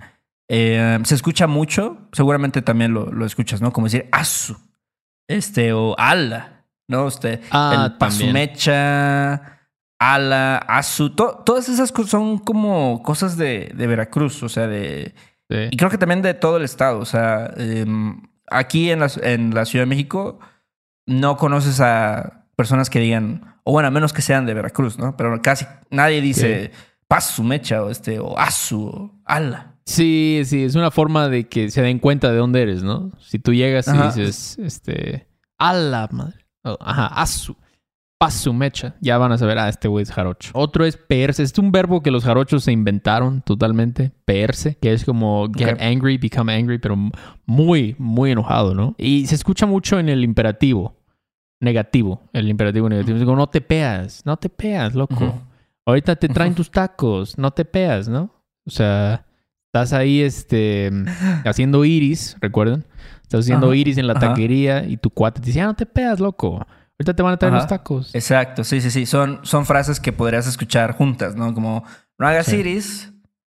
eh, 0.48 1.00
se 1.04 1.16
escucha 1.16 1.48
mucho, 1.48 1.98
seguramente 2.14 2.62
también 2.62 2.94
lo, 2.94 3.12
lo 3.12 3.26
escuchas, 3.26 3.62
¿no? 3.62 3.74
Como 3.74 3.88
decir 3.88 4.08
asu, 4.12 4.58
este, 5.28 5.74
o 5.74 5.96
ala, 5.98 6.66
¿no? 6.88 7.08
Este, 7.08 7.42
ah, 7.52 7.88
el 7.92 7.98
paso, 7.98 8.26
mecha 8.28 9.60
ala, 10.00 10.58
azu, 10.58 11.10
todas 11.10 11.70
esas 11.70 11.92
cosas 11.92 12.12
son 12.12 12.38
como 12.38 13.02
cosas 13.04 13.36
de, 13.36 13.72
de 13.76 13.88
Veracruz, 13.88 14.44
o 14.44 14.50
sea, 14.50 14.68
de... 14.68 15.14
Y 15.50 15.78
creo 15.78 15.90
que 15.90 15.98
también 15.98 16.22
de 16.22 16.34
todo 16.34 16.58
el 16.58 16.64
estado, 16.64 17.00
o 17.00 17.06
sea, 17.06 17.54
em, 17.56 18.22
aquí 18.48 18.92
en 18.92 19.00
la, 19.00 19.10
en 19.22 19.56
la 19.56 19.66
Ciudad 19.66 19.84
de 19.84 19.90
México 19.90 20.40
no 21.06 21.38
conoces 21.38 21.80
a 21.80 22.46
personas 22.58 22.90
que 22.90 23.00
digan, 23.00 23.56
o 23.64 23.72
bueno, 23.72 23.88
a 23.88 23.92
menos 23.92 24.12
que 24.12 24.22
sean 24.22 24.46
de 24.46 24.54
Veracruz, 24.54 25.00
¿no? 25.00 25.16
Pero 25.16 25.42
casi 25.42 25.66
nadie 25.90 26.20
dice 26.22 26.72
pasu 27.08 27.36
su 27.36 27.44
mecha 27.44 27.84
o 27.84 27.90
este, 27.90 28.20
o 28.20 28.38
asu, 28.38 28.86
o 28.86 29.12
ala. 29.26 29.76
Sí, 29.86 30.42
sí, 30.46 30.64
es 30.64 30.76
una 30.76 30.92
forma 30.92 31.30
de 31.30 31.48
que 31.48 31.72
se 31.72 31.82
den 31.82 32.00
cuenta 32.00 32.32
de 32.32 32.38
dónde 32.38 32.62
eres, 32.62 32.84
¿no? 32.84 33.12
Si 33.20 33.40
tú 33.40 33.54
llegas 33.54 33.88
y 33.88 33.98
dices, 33.98 34.58
este, 34.60 35.28
ala, 35.58 36.10
madre, 36.12 36.46
ajá, 36.64 37.08
asu 37.08 37.56
pasu 38.18 38.54
mecha. 38.54 38.96
Ya 39.00 39.18
van 39.18 39.32
a 39.32 39.38
saber, 39.38 39.58
ah, 39.60 39.70
este 39.70 39.88
güey 39.88 40.04
es 40.04 40.12
jarocho. 40.12 40.52
Otro 40.54 40.86
es 40.86 40.98
peerse. 40.98 41.44
Es 41.44 41.58
un 41.58 41.72
verbo 41.72 42.02
que 42.02 42.12
los 42.12 42.24
jarochos 42.24 42.64
se 42.64 42.72
inventaron 42.72 43.42
totalmente. 43.42 44.12
Peerse, 44.26 44.76
que 44.76 44.94
es 44.94 45.06
como 45.06 45.48
get 45.56 45.82
angry, 45.82 46.18
become 46.18 46.54
angry, 46.54 46.80
pero 46.80 46.98
muy, 47.46 47.96
muy 47.98 48.32
enojado, 48.32 48.74
¿no? 48.74 48.96
Y 48.98 49.28
se 49.28 49.36
escucha 49.36 49.66
mucho 49.66 50.00
en 50.00 50.10
el 50.10 50.24
imperativo 50.24 50.96
negativo. 51.60 52.22
El 52.34 52.50
imperativo 52.50 52.90
negativo. 52.90 53.18
Digo, 53.18 53.36
no 53.36 53.48
te 53.48 53.62
peas, 53.62 54.24
no 54.26 54.38
te 54.38 54.50
peas, 54.50 54.96
loco. 54.96 55.42
Ahorita 55.88 56.18
te 56.18 56.28
traen 56.28 56.54
tus 56.54 56.70
tacos, 56.70 57.38
no 57.38 57.50
te 57.52 57.64
peas, 57.64 58.10
¿no? 58.10 58.30
O 58.66 58.70
sea, 58.70 59.26
estás 59.68 59.94
ahí 59.94 60.20
este, 60.20 60.92
haciendo 61.46 61.86
iris, 61.86 62.36
¿recuerdan? 62.42 62.86
Estás 63.22 63.46
haciendo 63.46 63.74
iris 63.74 63.98
en 63.98 64.06
la 64.06 64.16
taquería 64.16 64.84
y 64.84 64.98
tu 64.98 65.10
cuate 65.10 65.40
te 65.40 65.48
dice, 65.48 65.62
ah, 65.62 65.68
no 65.68 65.76
te 65.78 65.86
peas, 65.86 66.20
loco. 66.20 66.56
Ahorita 67.00 67.14
te 67.16 67.24
van 67.24 67.36
a 67.36 67.38
traer 67.38 67.54
los 67.54 67.68
tacos. 67.68 68.14
Exacto, 68.14 68.66
sí, 68.66 68.82
sí, 68.82 68.92
sí. 68.92 69.06
Son, 69.06 69.40
son 69.44 69.66
frases 69.66 70.02
que 70.02 70.12
podrías 70.12 70.46
escuchar 70.46 70.92
juntas, 70.92 71.38
¿no? 71.38 71.54
Como, 71.54 71.86
no 72.20 72.28
hagas 72.28 72.52
iris, 72.52 73.14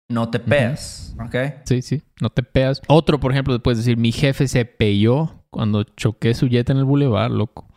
no 0.09 0.31
te 0.31 0.39
peas, 0.39 1.15
¿ok? 1.23 1.37
Sí, 1.67 1.83
sí, 1.83 2.03
no 2.19 2.31
te 2.31 2.43
peas. 2.43 2.81
Otro, 2.89 3.21
por 3.21 3.33
ejemplo, 3.33 3.63
puedes 3.63 3.77
decir, 3.77 3.99
mi 3.99 4.11
jefe 4.11 4.49
se 4.49 4.65
peyó 4.65 5.45
cuando 5.51 5.85
choqué 5.85 6.33
su 6.33 6.49
jet 6.49 6.71
en 6.71 6.79
el 6.79 6.85
bulevar, 6.85 7.31
loco. 7.31 7.69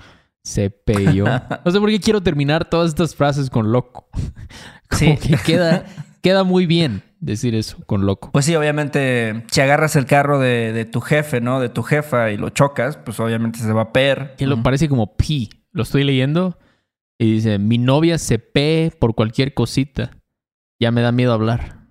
Se 0.45 0.69
peyó. 0.69 1.25
no 1.65 1.71
sé 1.71 1.79
por 1.79 1.89
qué 1.89 1.99
quiero 1.99 2.21
terminar 2.21 2.69
todas 2.69 2.89
estas 2.89 3.15
frases 3.15 3.49
con 3.49 3.71
loco. 3.71 4.07
Como 4.89 5.17
que 5.17 5.35
queda, 5.43 5.85
queda 6.21 6.43
muy 6.43 6.67
bien 6.67 7.01
decir 7.19 7.55
eso 7.55 7.77
con 7.87 8.05
loco. 8.05 8.29
Pues 8.31 8.45
sí, 8.45 8.55
obviamente, 8.55 9.43
si 9.51 9.61
agarras 9.61 9.95
el 9.95 10.05
carro 10.05 10.39
de, 10.39 10.85
tu 10.85 11.01
jefe, 11.01 11.41
¿no? 11.41 11.59
De 11.59 11.69
tu 11.69 11.81
jefa 11.81 12.29
y 12.29 12.37
lo 12.37 12.51
chocas, 12.51 12.97
pues 12.97 13.19
obviamente 13.19 13.57
se 13.57 13.73
va 13.73 13.81
a 13.81 13.91
per. 13.91 14.35
Que 14.37 14.45
lo 14.45 14.61
parece 14.61 14.87
como 14.87 15.17
pi. 15.17 15.49
Lo 15.71 15.81
estoy 15.81 16.03
leyendo 16.03 16.59
y 17.17 17.33
dice, 17.33 17.57
mi 17.57 17.79
novia 17.79 18.19
se 18.19 18.37
pe 18.37 18.93
por 18.99 19.15
cualquier 19.15 19.55
cosita. 19.55 20.11
Ya 20.79 20.91
me 20.91 21.01
da 21.01 21.11
miedo 21.11 21.33
hablar. 21.33 21.87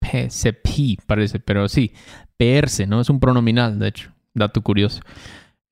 Pe, 0.00 0.28
se 0.28 0.52
pi, 0.52 0.98
parece, 1.06 1.40
pero 1.40 1.66
sí, 1.70 1.94
perse, 2.36 2.86
¿no? 2.86 3.00
Es 3.00 3.08
un 3.08 3.20
pronominal, 3.20 3.78
de 3.78 3.88
hecho. 3.88 4.12
Dato 4.34 4.60
curioso. 4.60 5.00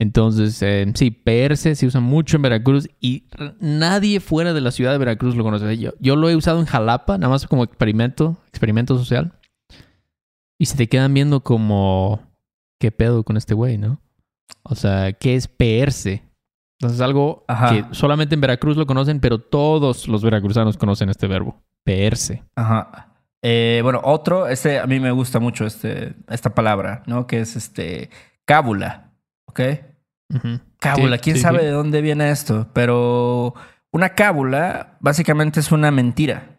Entonces, 0.00 0.60
eh, 0.62 0.90
sí, 0.94 1.10
perse 1.10 1.74
se 1.74 1.86
usa 1.86 2.00
mucho 2.00 2.36
en 2.36 2.42
Veracruz 2.42 2.88
y 3.00 3.28
nadie 3.60 4.20
fuera 4.20 4.52
de 4.52 4.60
la 4.60 4.70
ciudad 4.70 4.92
de 4.92 4.98
Veracruz 4.98 5.36
lo 5.36 5.44
conoce. 5.44 5.78
Yo, 5.78 5.92
yo 6.00 6.16
lo 6.16 6.28
he 6.28 6.36
usado 6.36 6.60
en 6.60 6.66
Jalapa, 6.66 7.16
nada 7.16 7.30
más 7.30 7.46
como 7.46 7.64
experimento, 7.64 8.36
experimento 8.48 8.98
social. 8.98 9.32
Y 10.58 10.66
se 10.66 10.76
te 10.76 10.88
quedan 10.88 11.14
viendo 11.14 11.40
como, 11.40 12.20
¿qué 12.80 12.90
pedo 12.90 13.22
con 13.22 13.36
este 13.36 13.54
güey, 13.54 13.78
no? 13.78 14.00
O 14.62 14.74
sea, 14.74 15.12
¿qué 15.12 15.36
es 15.36 15.46
perse? 15.48 16.22
Entonces, 16.80 17.00
algo 17.00 17.44
que 17.70 17.84
solamente 17.92 18.34
en 18.34 18.40
Veracruz 18.40 18.76
lo 18.76 18.86
conocen, 18.86 19.20
pero 19.20 19.38
todos 19.38 20.08
los 20.08 20.22
veracruzanos 20.22 20.76
conocen 20.76 21.08
este 21.08 21.26
verbo, 21.26 21.62
perse. 21.84 22.42
Ajá. 22.56 23.14
Eh, 23.42 23.80
bueno, 23.82 24.00
otro, 24.04 24.48
este, 24.48 24.78
a 24.78 24.86
mí 24.86 25.00
me 25.00 25.10
gusta 25.10 25.38
mucho 25.38 25.66
este, 25.66 26.14
esta 26.28 26.54
palabra, 26.54 27.02
¿no? 27.06 27.26
Que 27.26 27.40
es 27.40 27.56
este, 27.56 28.10
cábula. 28.44 29.03
¿Ok? 29.46 29.60
Cábula, 30.78 31.18
quién 31.18 31.38
sabe 31.38 31.64
de 31.64 31.70
dónde 31.70 32.00
viene 32.00 32.30
esto, 32.30 32.68
pero 32.72 33.54
una 33.92 34.10
cábula 34.10 34.96
básicamente 35.00 35.60
es 35.60 35.70
una 35.70 35.90
mentira, 35.90 36.58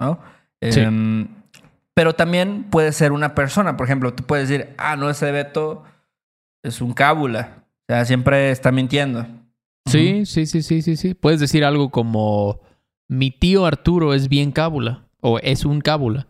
¿no? 0.00 0.20
Em, 0.60 1.28
pero 1.94 2.14
también 2.14 2.64
puede 2.70 2.92
ser 2.92 3.12
una 3.12 3.34
persona, 3.34 3.76
por 3.76 3.86
ejemplo, 3.86 4.14
tú 4.14 4.24
puedes 4.24 4.48
decir, 4.48 4.74
ah, 4.78 4.96
no, 4.96 5.08
ese 5.08 5.30
Beto 5.30 5.84
es 6.62 6.80
un 6.80 6.92
cábula, 6.92 7.64
o 7.88 7.92
sea, 7.92 8.04
siempre 8.04 8.50
está 8.50 8.72
mintiendo. 8.72 9.26
Sí, 9.86 10.26
sí, 10.26 10.46
sí, 10.46 10.62
sí, 10.62 10.82
sí, 10.82 10.96
sí. 10.96 11.14
Puedes 11.14 11.40
decir 11.40 11.64
algo 11.64 11.90
como, 11.90 12.60
mi 13.08 13.30
tío 13.30 13.66
Arturo 13.66 14.14
es 14.14 14.28
bien 14.28 14.50
cábula, 14.50 15.04
o 15.20 15.38
es 15.38 15.64
un 15.64 15.80
cábula. 15.80 16.26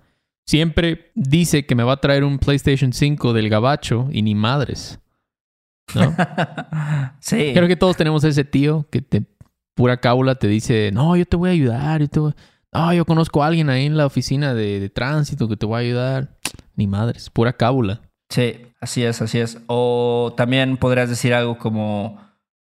Siempre 0.46 1.10
dice 1.14 1.64
que 1.66 1.74
me 1.74 1.84
va 1.84 1.94
a 1.94 2.00
traer 2.00 2.24
un 2.24 2.38
PlayStation 2.38 2.92
5 2.92 3.32
del 3.32 3.48
gabacho 3.48 4.08
y 4.12 4.22
ni 4.22 4.34
madres. 4.34 5.00
¿No? 5.94 6.14
sí. 7.20 7.52
Creo 7.54 7.68
que 7.68 7.76
todos 7.76 7.96
tenemos 7.96 8.24
ese 8.24 8.44
tío 8.44 8.86
que 8.90 9.02
te 9.02 9.26
pura 9.74 9.98
cábula 9.98 10.36
te 10.36 10.48
dice, 10.48 10.90
no, 10.92 11.16
yo 11.16 11.26
te 11.26 11.36
voy 11.36 11.50
a 11.50 11.52
ayudar, 11.52 12.00
yo 12.00 12.08
te 12.08 12.20
No, 12.72 12.92
yo 12.94 13.04
conozco 13.04 13.42
a 13.42 13.48
alguien 13.48 13.70
ahí 13.70 13.86
en 13.86 13.96
la 13.96 14.06
oficina 14.06 14.54
de, 14.54 14.88
tránsito 14.88 15.48
que 15.48 15.56
te 15.56 15.66
va 15.66 15.78
a 15.78 15.80
ayudar. 15.80 16.38
Ni 16.76 16.86
madres, 16.86 17.30
pura 17.30 17.52
cábula. 17.52 18.00
Sí, 18.28 18.66
así 18.80 19.04
es, 19.04 19.22
así 19.22 19.38
es. 19.38 19.58
O 19.68 20.34
también 20.36 20.76
podrías 20.76 21.08
decir 21.08 21.34
algo 21.34 21.56
como, 21.58 22.18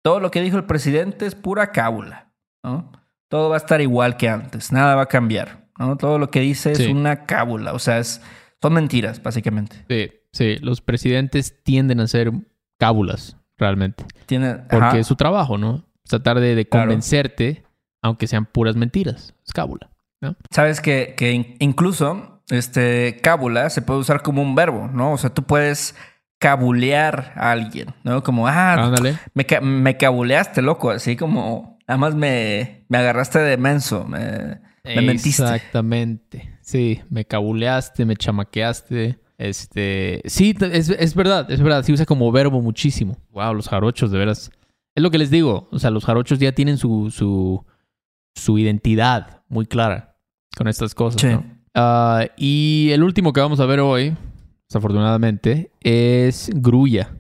todo 0.03 0.21
lo 0.21 0.31
que 0.31 0.41
dijo 0.41 0.57
el 0.57 0.65
presidente 0.65 1.27
es 1.27 1.35
pura 1.35 1.73
cábula, 1.73 2.33
¿no? 2.65 2.93
Todo 3.29 3.51
va 3.51 3.57
a 3.57 3.59
estar 3.59 3.81
igual 3.81 4.17
que 4.17 4.29
antes, 4.29 4.73
nada 4.73 4.95
va 4.95 5.03
a 5.03 5.07
cambiar, 5.07 5.69
¿no? 5.79 5.97
Todo 5.97 6.19
lo 6.19 6.31
que 6.31 6.41
dice 6.41 6.73
es 6.73 6.89
una 6.89 7.27
cábula, 7.27 7.75
o 7.75 7.79
sea, 7.79 7.99
es, 7.99 8.23
son 8.63 8.73
mentiras, 8.73 9.23
básicamente. 9.23 9.85
Sí, 9.89 10.11
sí, 10.33 10.57
los 10.63 10.81
presidentes 10.81 11.63
tienden 11.63 12.01
a 12.01 12.07
ser 12.07 12.33
cábulas, 12.81 13.37
realmente. 13.59 14.05
Tiene, 14.27 14.55
Porque 14.71 15.01
es 15.01 15.07
su 15.07 15.15
trabajo, 15.15 15.59
¿no? 15.59 15.85
Tratar 16.09 16.41
de, 16.41 16.55
de 16.57 16.67
Claro. 16.67 16.87
convencerte, 16.89 17.63
aunque 18.03 18.27
sean 18.27 18.47
puras 18.47 18.75
mentiras. 18.75 19.35
Es 19.47 19.53
cábula. 19.53 19.91
¿no? 20.21 20.35
Sabes 20.51 20.81
que, 20.81 21.15
que 21.17 21.33
in- 21.33 21.57
incluso 21.61 22.43
este 22.51 23.21
cábula 23.23 23.71
se 23.71 23.81
puede 23.83 24.01
usar 24.01 24.23
como 24.23 24.43
un 24.43 24.55
verbo, 24.55 24.89
¿no? 24.93 25.13
O 25.13 25.19
sea, 25.19 25.31
tú 25.31 25.45
puedes 25.45 25.95
cabulear 26.39 27.33
a 27.37 27.51
alguien, 27.53 27.95
¿no? 28.03 28.23
Como, 28.23 28.49
ah, 28.49 28.93
me, 29.35 29.47
me 29.61 29.97
cabuleaste, 29.97 30.63
loco, 30.63 30.91
así 30.91 31.17
como, 31.17 31.79
nada 31.87 31.99
más 31.99 32.15
me, 32.15 32.85
me 32.89 32.99
agarraste 32.99 33.39
de 33.41 33.57
menso, 33.57 34.05
me, 34.07 34.61
me 34.85 35.03
mentiste. 35.03 35.43
Exactamente. 35.43 36.59
Sí, 36.63 37.03
me 37.11 37.25
cabuleaste, 37.27 38.05
me 38.07 38.17
chamaqueaste. 38.17 39.19
Este, 39.41 40.21
sí, 40.27 40.55
es, 40.61 40.91
es 40.91 41.15
verdad, 41.15 41.51
es 41.51 41.63
verdad. 41.63 41.83
Se 41.83 41.93
usa 41.95 42.05
como 42.05 42.31
verbo 42.31 42.61
muchísimo. 42.61 43.17
Wow, 43.33 43.55
los 43.55 43.69
jarochos, 43.69 44.11
de 44.11 44.19
veras. 44.19 44.51
Es 44.95 45.03
lo 45.03 45.11
que 45.11 45.17
les 45.17 45.31
digo. 45.31 45.67
O 45.73 45.79
sea, 45.79 45.91
los 45.91 46.05
jarochos 46.05 46.39
ya 46.39 46.53
tienen 46.53 46.77
su, 46.77 47.11
su, 47.11 47.65
su 48.35 48.59
identidad 48.59 49.43
muy 49.49 49.65
clara 49.65 50.17
con 50.57 50.69
estas 50.69 50.95
cosas. 50.95 51.23
Sí. 51.23 51.29
¿no? 51.29 51.43
Ah, 51.75 52.27
y 52.37 52.91
el 52.93 53.03
último 53.03 53.33
que 53.33 53.41
vamos 53.41 53.61
a 53.61 53.67
ver 53.67 53.81
hoy, 53.81 54.15
desafortunadamente, 54.69 55.71
es 55.81 56.51
grulla. 56.55 57.11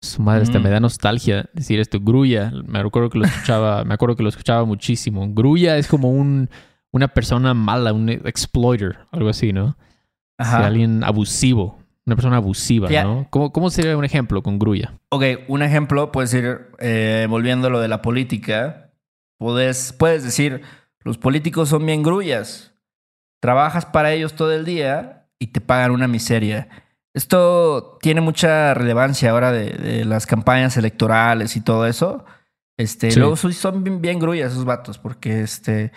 Su 0.00 0.22
madre, 0.22 0.44
hasta 0.44 0.58
Mm. 0.58 0.62
me 0.62 0.70
da 0.70 0.80
nostalgia 0.80 1.50
decir 1.52 1.80
esto. 1.80 2.00
Grulla, 2.00 2.50
me 2.64 2.82
recuerdo 2.82 3.10
que 3.10 3.18
lo 3.18 3.26
escuchaba, 3.26 3.84
me 3.84 3.92
acuerdo 3.92 4.16
que 4.16 4.22
lo 4.22 4.30
escuchaba 4.30 4.64
muchísimo. 4.64 5.28
Grulla 5.34 5.76
es 5.76 5.86
como 5.86 6.10
un, 6.10 6.48
una 6.92 7.08
persona 7.08 7.52
mala, 7.52 7.92
un 7.92 8.08
exploiter, 8.08 9.00
algo 9.10 9.28
así, 9.28 9.52
¿no? 9.52 9.76
Ajá. 10.40 10.66
alguien 10.66 11.04
abusivo, 11.04 11.78
una 12.06 12.16
persona 12.16 12.36
abusiva. 12.36 12.88
¿no? 13.02 13.26
¿Cómo, 13.30 13.52
¿Cómo 13.52 13.70
sería 13.70 13.96
un 13.96 14.04
ejemplo 14.04 14.42
con 14.42 14.58
grulla? 14.58 14.94
Ok, 15.10 15.24
un 15.48 15.62
ejemplo 15.62 16.10
puede 16.12 16.26
ser, 16.28 16.70
eh, 16.78 17.26
volviendo 17.28 17.66
a 17.68 17.70
lo 17.70 17.80
de 17.80 17.88
la 17.88 18.02
política, 18.02 18.90
puedes, 19.38 19.92
puedes 19.92 20.22
decir, 20.24 20.62
los 21.02 21.18
políticos 21.18 21.68
son 21.68 21.84
bien 21.86 22.02
grullas, 22.02 22.72
trabajas 23.40 23.86
para 23.86 24.12
ellos 24.12 24.34
todo 24.34 24.52
el 24.52 24.64
día 24.64 25.26
y 25.38 25.48
te 25.48 25.60
pagan 25.60 25.90
una 25.92 26.08
miseria. 26.08 26.68
Esto 27.14 27.98
tiene 28.00 28.20
mucha 28.20 28.72
relevancia 28.74 29.30
ahora 29.30 29.50
de, 29.52 29.70
de 29.70 30.04
las 30.04 30.26
campañas 30.26 30.76
electorales 30.76 31.56
y 31.56 31.60
todo 31.60 31.86
eso. 31.86 32.24
Este, 32.76 33.10
Sí. 33.10 33.18
Luego 33.18 33.36
son- 33.36 33.52
son 33.52 33.82
bien, 33.84 34.00
bien 34.00 34.18
grullas 34.18 34.52
esos 34.52 34.64
vatos, 34.64 34.98
porque 34.98 35.40
este, 35.42 35.92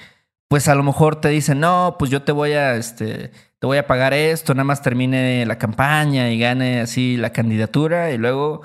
pues 0.53 0.67
a 0.67 0.75
lo 0.75 0.83
mejor 0.83 1.15
te 1.15 1.29
dicen, 1.29 1.59
no, 1.59 1.95
pues 1.97 2.11
yo 2.11 2.21
te 2.21 2.31
voy 2.31 2.51
a, 2.51 2.75
este, 2.75 3.31
te 3.57 3.65
voy 3.65 3.79
a 3.79 3.87
pagar 3.87 4.13
esto, 4.13 4.53
nada 4.53 4.65
más 4.65 4.83
termine 4.83 5.43
la 5.47 5.57
campaña 5.57 6.29
y 6.29 6.37
gane 6.37 6.79
así 6.79 7.17
la 7.17 7.31
candidatura 7.31 8.11
y 8.11 8.19
luego 8.19 8.61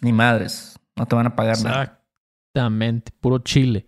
ni 0.00 0.12
madres, 0.12 0.80
no 0.96 1.06
te 1.06 1.14
van 1.14 1.28
a 1.28 1.36
pagar 1.36 1.62
nada. 1.62 2.02
Exactamente, 2.52 3.12
puro 3.20 3.38
chile. 3.38 3.86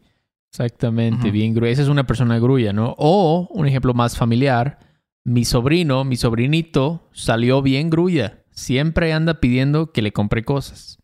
Exactamente, 0.53 1.33
bien 1.33 1.55
grulla. 1.55 1.73
Esa 1.73 1.83
es 1.83 1.89
una 1.89 2.07
persona 2.07 2.39
grulla, 2.39 2.73
¿no? 2.73 2.95
O 2.99 3.49
un 3.51 3.67
ejemplo 3.67 3.95
más 3.95 4.17
familiar, 4.17 4.79
mi 5.25 5.45
sobrino, 5.45 6.05
mi 6.05 6.15
sobrinito 6.15 7.09
salió 7.11 7.63
bien 7.63 7.91
grulla. 7.91 8.45
Siempre 8.53 9.13
anda 9.13 9.41
pidiendo 9.41 9.91
que 9.91 10.03
le 10.03 10.13
compre 10.13 10.45
cosas, 10.45 11.03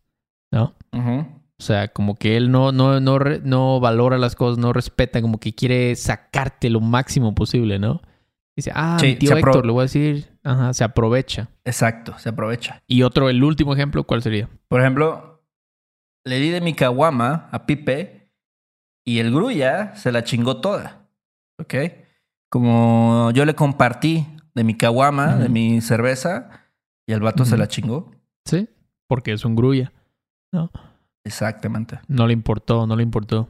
¿no? 0.49 0.77
Ujú. 0.93 1.34
O 1.57 1.63
sea, 1.63 1.87
como 1.87 2.15
que 2.15 2.35
él 2.35 2.51
no, 2.51 2.71
no, 2.71 2.99
no, 2.99 3.17
no 3.43 3.79
valora 3.79 4.17
las 4.17 4.35
cosas, 4.35 4.57
no 4.57 4.73
respeta, 4.73 5.21
como 5.21 5.39
que 5.39 5.53
quiere 5.53 5.95
sacarte 5.95 6.69
lo 6.69 6.81
máximo 6.81 7.33
posible, 7.33 7.79
¿no? 7.79 8.01
Dice, 8.57 8.71
ah, 8.73 8.97
Sí, 8.99 9.07
mi 9.07 9.15
tío 9.15 9.35
Héctor, 9.37 9.65
le 9.65 9.71
voy 9.71 9.81
a 9.81 9.83
decir, 9.83 10.37
ajá, 10.43 10.73
se 10.73 10.83
aprovecha. 10.83 11.49
Exacto, 11.63 12.17
se 12.19 12.29
aprovecha. 12.29 12.83
Y 12.87 13.03
otro, 13.03 13.29
el 13.29 13.43
último 13.43 13.73
ejemplo, 13.73 14.03
¿cuál 14.03 14.21
sería? 14.21 14.49
Por 14.67 14.81
ejemplo, 14.81 15.43
le 16.25 16.39
di 16.39 16.49
de 16.49 16.61
mi 16.61 16.73
caguama 16.73 17.49
a 17.51 17.65
Pipe 17.65 18.31
y 19.05 19.19
el 19.19 19.33
grulla 19.33 19.95
se 19.95 20.11
la 20.11 20.23
chingó 20.23 20.61
toda. 20.61 21.07
¿Ok? 21.59 21.75
Como 22.49 23.31
yo 23.31 23.45
le 23.45 23.55
compartí 23.55 24.27
de 24.53 24.63
mi 24.63 24.75
caguama, 24.75 25.35
de 25.35 25.49
mi 25.49 25.81
cerveza, 25.81 26.49
y 27.07 27.13
el 27.13 27.19
vato 27.19 27.45
se 27.45 27.57
la 27.57 27.67
chingó. 27.67 28.11
Sí, 28.45 28.69
porque 29.07 29.33
es 29.33 29.45
un 29.45 29.55
grulla. 29.55 29.91
Exactamente. 31.25 31.99
No 32.07 32.27
le 32.27 32.33
importó, 32.33 32.87
no 32.87 32.95
le 32.95 33.03
importó. 33.03 33.49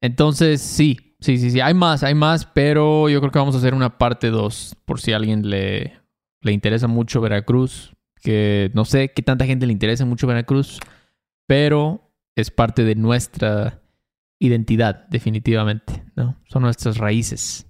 Entonces, 0.00 0.60
sí, 0.60 1.16
sí, 1.20 1.36
sí, 1.38 1.50
sí. 1.50 1.60
Hay 1.60 1.74
más, 1.74 2.02
hay 2.04 2.14
más, 2.14 2.46
pero 2.46 3.08
yo 3.08 3.20
creo 3.20 3.32
que 3.32 3.38
vamos 3.38 3.56
a 3.56 3.58
hacer 3.58 3.74
una 3.74 3.98
parte 3.98 4.30
2 4.30 4.76
por 4.84 5.00
si 5.00 5.12
a 5.12 5.16
alguien 5.16 5.50
le, 5.50 6.00
le 6.40 6.52
interesa 6.52 6.86
mucho 6.86 7.20
Veracruz. 7.20 7.92
Que 8.22 8.70
no 8.74 8.84
sé 8.84 9.12
qué 9.12 9.22
tanta 9.22 9.46
gente 9.46 9.66
le 9.66 9.72
interesa 9.72 10.04
mucho 10.04 10.26
Veracruz, 10.26 10.80
pero 11.46 12.12
es 12.36 12.50
parte 12.50 12.84
de 12.84 12.94
nuestra 12.94 13.80
identidad, 14.40 15.06
definitivamente, 15.08 16.04
¿no? 16.14 16.36
Son 16.48 16.62
nuestras 16.62 16.98
raíces. 16.98 17.67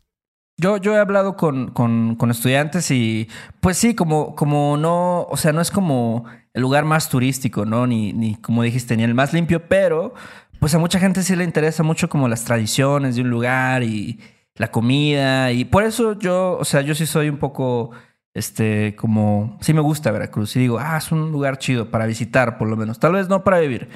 Yo, 0.60 0.76
yo 0.76 0.94
he 0.94 0.98
hablado 0.98 1.36
con, 1.36 1.70
con, 1.70 2.16
con 2.16 2.32
estudiantes 2.32 2.90
y 2.90 3.28
pues 3.60 3.78
sí, 3.78 3.94
como, 3.94 4.34
como 4.34 4.76
no, 4.76 5.22
o 5.22 5.36
sea, 5.36 5.52
no 5.52 5.60
es 5.60 5.70
como 5.70 6.24
el 6.52 6.62
lugar 6.62 6.84
más 6.84 7.08
turístico, 7.08 7.64
¿no? 7.64 7.86
Ni, 7.86 8.12
ni 8.12 8.34
como 8.34 8.64
dijiste, 8.64 8.96
ni 8.96 9.04
el 9.04 9.14
más 9.14 9.32
limpio, 9.32 9.68
pero 9.68 10.14
pues 10.58 10.74
a 10.74 10.78
mucha 10.80 10.98
gente 10.98 11.22
sí 11.22 11.36
le 11.36 11.44
interesa 11.44 11.84
mucho 11.84 12.08
como 12.08 12.26
las 12.26 12.44
tradiciones 12.44 13.14
de 13.14 13.22
un 13.22 13.30
lugar 13.30 13.84
y 13.84 14.18
la 14.56 14.72
comida 14.72 15.52
y 15.52 15.64
por 15.64 15.84
eso 15.84 16.18
yo, 16.18 16.58
o 16.58 16.64
sea, 16.64 16.80
yo 16.80 16.96
sí 16.96 17.06
soy 17.06 17.28
un 17.28 17.38
poco, 17.38 17.92
este, 18.34 18.96
como, 18.96 19.56
sí 19.60 19.72
me 19.72 19.80
gusta 19.80 20.10
Veracruz 20.10 20.56
y 20.56 20.58
digo, 20.58 20.78
ah, 20.80 20.98
es 20.98 21.12
un 21.12 21.30
lugar 21.30 21.58
chido 21.58 21.90
para 21.92 22.06
visitar 22.06 22.58
por 22.58 22.68
lo 22.68 22.76
menos, 22.76 22.98
tal 22.98 23.12
vez 23.12 23.28
no 23.28 23.44
para 23.44 23.60
vivir, 23.60 23.88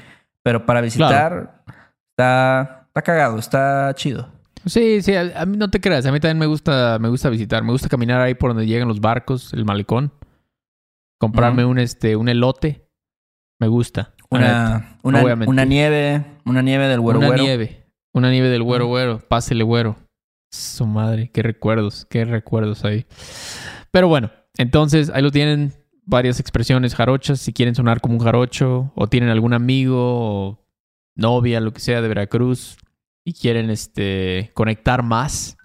pero 0.44 0.64
para 0.64 0.80
visitar 0.80 1.64
está, 2.10 2.84
está 2.86 3.02
cagado, 3.02 3.38
está 3.38 3.92
chido. 3.96 4.41
Sí, 4.66 5.02
sí, 5.02 5.14
a, 5.14 5.42
a 5.42 5.46
mí 5.46 5.56
no 5.56 5.70
te 5.70 5.80
creas, 5.80 6.06
a 6.06 6.12
mí 6.12 6.20
también 6.20 6.38
me 6.38 6.46
gusta, 6.46 6.98
me 7.00 7.08
gusta 7.08 7.28
visitar, 7.30 7.64
me 7.64 7.72
gusta 7.72 7.88
caminar 7.88 8.20
ahí 8.20 8.34
por 8.34 8.50
donde 8.50 8.66
llegan 8.66 8.88
los 8.88 9.00
barcos, 9.00 9.52
el 9.52 9.64
malecón, 9.64 10.12
comprarme 11.18 11.64
un 11.64 11.78
este, 11.78 12.16
un 12.16 12.28
elote, 12.28 12.88
me 13.58 13.68
gusta. 13.68 14.14
Una, 14.30 14.98
una, 15.02 15.22
una 15.46 15.64
nieve, 15.64 16.24
una 16.44 16.62
nieve 16.62 16.88
del 16.88 17.00
güero 17.00 17.18
una 17.18 17.28
güero. 17.28 17.42
nieve, 17.42 17.86
una 18.12 18.30
nieve 18.30 18.48
del 18.48 18.62
güero 18.62 18.86
güero, 18.86 19.18
pásele 19.28 19.64
güero. 19.64 19.96
Su 20.50 20.86
madre, 20.86 21.30
qué 21.32 21.42
recuerdos, 21.42 22.06
qué 22.08 22.24
recuerdos 22.24 22.84
ahí. 22.84 23.06
Pero 23.90 24.08
bueno, 24.08 24.30
entonces 24.56 25.10
ahí 25.10 25.22
lo 25.22 25.30
tienen 25.30 25.72
varias 26.04 26.40
expresiones 26.40 26.94
jarochas, 26.94 27.40
si 27.40 27.52
quieren 27.52 27.74
sonar 27.74 28.00
como 28.00 28.14
un 28.14 28.20
jarocho 28.20 28.92
o 28.94 29.06
tienen 29.06 29.30
algún 29.30 29.54
amigo 29.54 29.98
o 29.98 30.66
novia, 31.14 31.60
lo 31.60 31.72
que 31.72 31.80
sea 31.80 32.00
de 32.00 32.08
Veracruz 32.08 32.76
y 33.24 33.34
quieren 33.34 33.70
este 33.70 34.50
conectar 34.54 35.02
más 35.02 35.56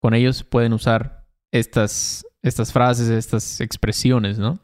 con 0.00 0.14
ellos, 0.14 0.44
pueden 0.44 0.72
usar 0.72 1.26
estas 1.52 2.24
estas 2.42 2.72
frases, 2.72 3.08
estas 3.08 3.60
expresiones, 3.60 4.38
¿no? 4.38 4.60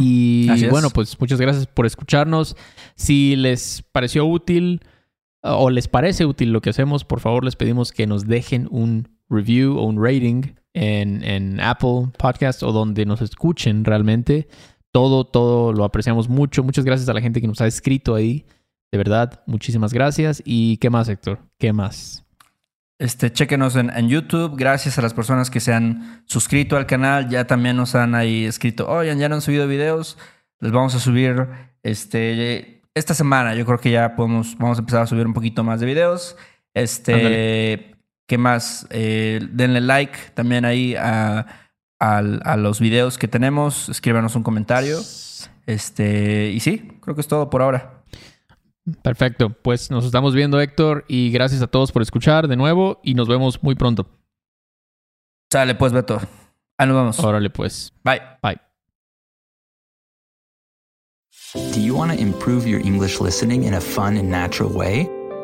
Y 0.00 0.48
Así 0.48 0.66
bueno, 0.68 0.88
pues 0.90 1.20
muchas 1.20 1.40
gracias 1.40 1.66
por 1.66 1.84
escucharnos. 1.84 2.56
Si 2.94 3.36
les 3.36 3.82
pareció 3.92 4.24
útil 4.24 4.80
uh, 5.42 5.48
o 5.48 5.70
les 5.70 5.86
parece 5.86 6.24
útil 6.24 6.52
lo 6.52 6.62
que 6.62 6.70
hacemos, 6.70 7.04
por 7.04 7.20
favor 7.20 7.44
les 7.44 7.56
pedimos 7.56 7.92
que 7.92 8.06
nos 8.06 8.26
dejen 8.26 8.68
un 8.70 9.08
review 9.28 9.76
o 9.76 9.84
un 9.84 10.02
rating 10.02 10.54
en, 10.72 11.22
en 11.24 11.60
Apple 11.60 12.10
Podcast 12.18 12.62
o 12.62 12.72
donde 12.72 13.04
nos 13.04 13.20
escuchen 13.20 13.84
realmente. 13.84 14.48
Todo, 14.92 15.26
todo 15.26 15.74
lo 15.74 15.84
apreciamos 15.84 16.28
mucho. 16.28 16.62
Muchas 16.62 16.86
gracias 16.86 17.08
a 17.10 17.12
la 17.12 17.20
gente 17.20 17.42
que 17.42 17.48
nos 17.48 17.60
ha 17.60 17.66
escrito 17.66 18.14
ahí. 18.14 18.46
De 18.96 18.98
verdad, 19.04 19.42
muchísimas 19.44 19.92
gracias. 19.92 20.40
¿Y 20.46 20.78
qué 20.78 20.88
más, 20.88 21.06
Héctor? 21.10 21.38
¿Qué 21.58 21.70
más? 21.74 22.24
Este, 22.98 23.30
chéquenos 23.30 23.76
en, 23.76 23.90
en 23.90 24.08
YouTube. 24.08 24.56
Gracias 24.56 24.98
a 24.98 25.02
las 25.02 25.12
personas 25.12 25.50
que 25.50 25.60
se 25.60 25.74
han 25.74 26.22
suscrito 26.24 26.78
al 26.78 26.86
canal. 26.86 27.28
Ya 27.28 27.46
también 27.46 27.76
nos 27.76 27.94
han 27.94 28.14
ahí 28.14 28.46
escrito, 28.46 28.88
oigan, 28.88 29.18
ya 29.18 29.28
no 29.28 29.34
han 29.34 29.42
subido 29.42 29.68
videos. 29.68 30.16
Les 30.60 30.72
vamos 30.72 30.94
a 30.94 30.98
subir 30.98 31.46
este, 31.82 32.80
esta 32.94 33.12
semana. 33.12 33.54
Yo 33.54 33.66
creo 33.66 33.78
que 33.78 33.90
ya 33.90 34.16
podemos, 34.16 34.56
vamos 34.56 34.78
a 34.78 34.80
empezar 34.80 35.02
a 35.02 35.06
subir 35.06 35.26
un 35.26 35.34
poquito 35.34 35.62
más 35.62 35.78
de 35.80 35.84
videos. 35.84 36.38
Este, 36.72 37.12
Ándale. 37.12 37.96
¿qué 38.26 38.38
más? 38.38 38.86
Eh, 38.88 39.46
denle 39.52 39.82
like 39.82 40.16
también 40.32 40.64
ahí 40.64 40.94
a, 40.94 41.44
al- 41.98 42.40
a 42.46 42.56
los 42.56 42.80
videos 42.80 43.18
que 43.18 43.28
tenemos. 43.28 43.90
Escríbanos 43.90 44.36
un 44.36 44.42
comentario. 44.42 44.98
Este, 45.66 46.50
y 46.50 46.60
sí, 46.60 46.92
creo 47.02 47.14
que 47.14 47.20
es 47.20 47.28
todo 47.28 47.50
por 47.50 47.60
ahora. 47.60 47.92
Perfecto. 49.02 49.50
Pues 49.50 49.90
nos 49.90 50.04
estamos 50.04 50.34
viendo, 50.34 50.60
Héctor. 50.60 51.04
Y 51.08 51.30
gracias 51.30 51.62
a 51.62 51.66
todos 51.66 51.92
por 51.92 52.02
escuchar 52.02 52.48
de 52.48 52.56
nuevo. 52.56 53.00
Y 53.02 53.14
nos 53.14 53.28
vemos 53.28 53.62
muy 53.62 53.74
pronto. 53.74 54.06
Sale 55.52 55.74
pues, 55.74 55.92
Beto. 55.92 56.20
Ahí 56.78 56.86
nos 56.86 56.96
vemos. 56.96 57.20
Órale, 57.20 57.50
pues. 57.50 57.92
Bye. 58.04 58.20
Bye. 58.42 58.60
Do 61.72 61.80
you 61.80 61.96
want 61.96 62.12
to 62.12 62.18
improve 62.18 62.66
your 62.66 62.80
English 62.80 63.20
listening 63.20 63.64
in 63.64 63.74
a 63.74 63.80
fun 63.80 64.16
and 64.16 64.28
natural 64.28 64.70
way? 64.70 65.08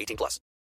18 0.00 0.16
plus. 0.16 0.40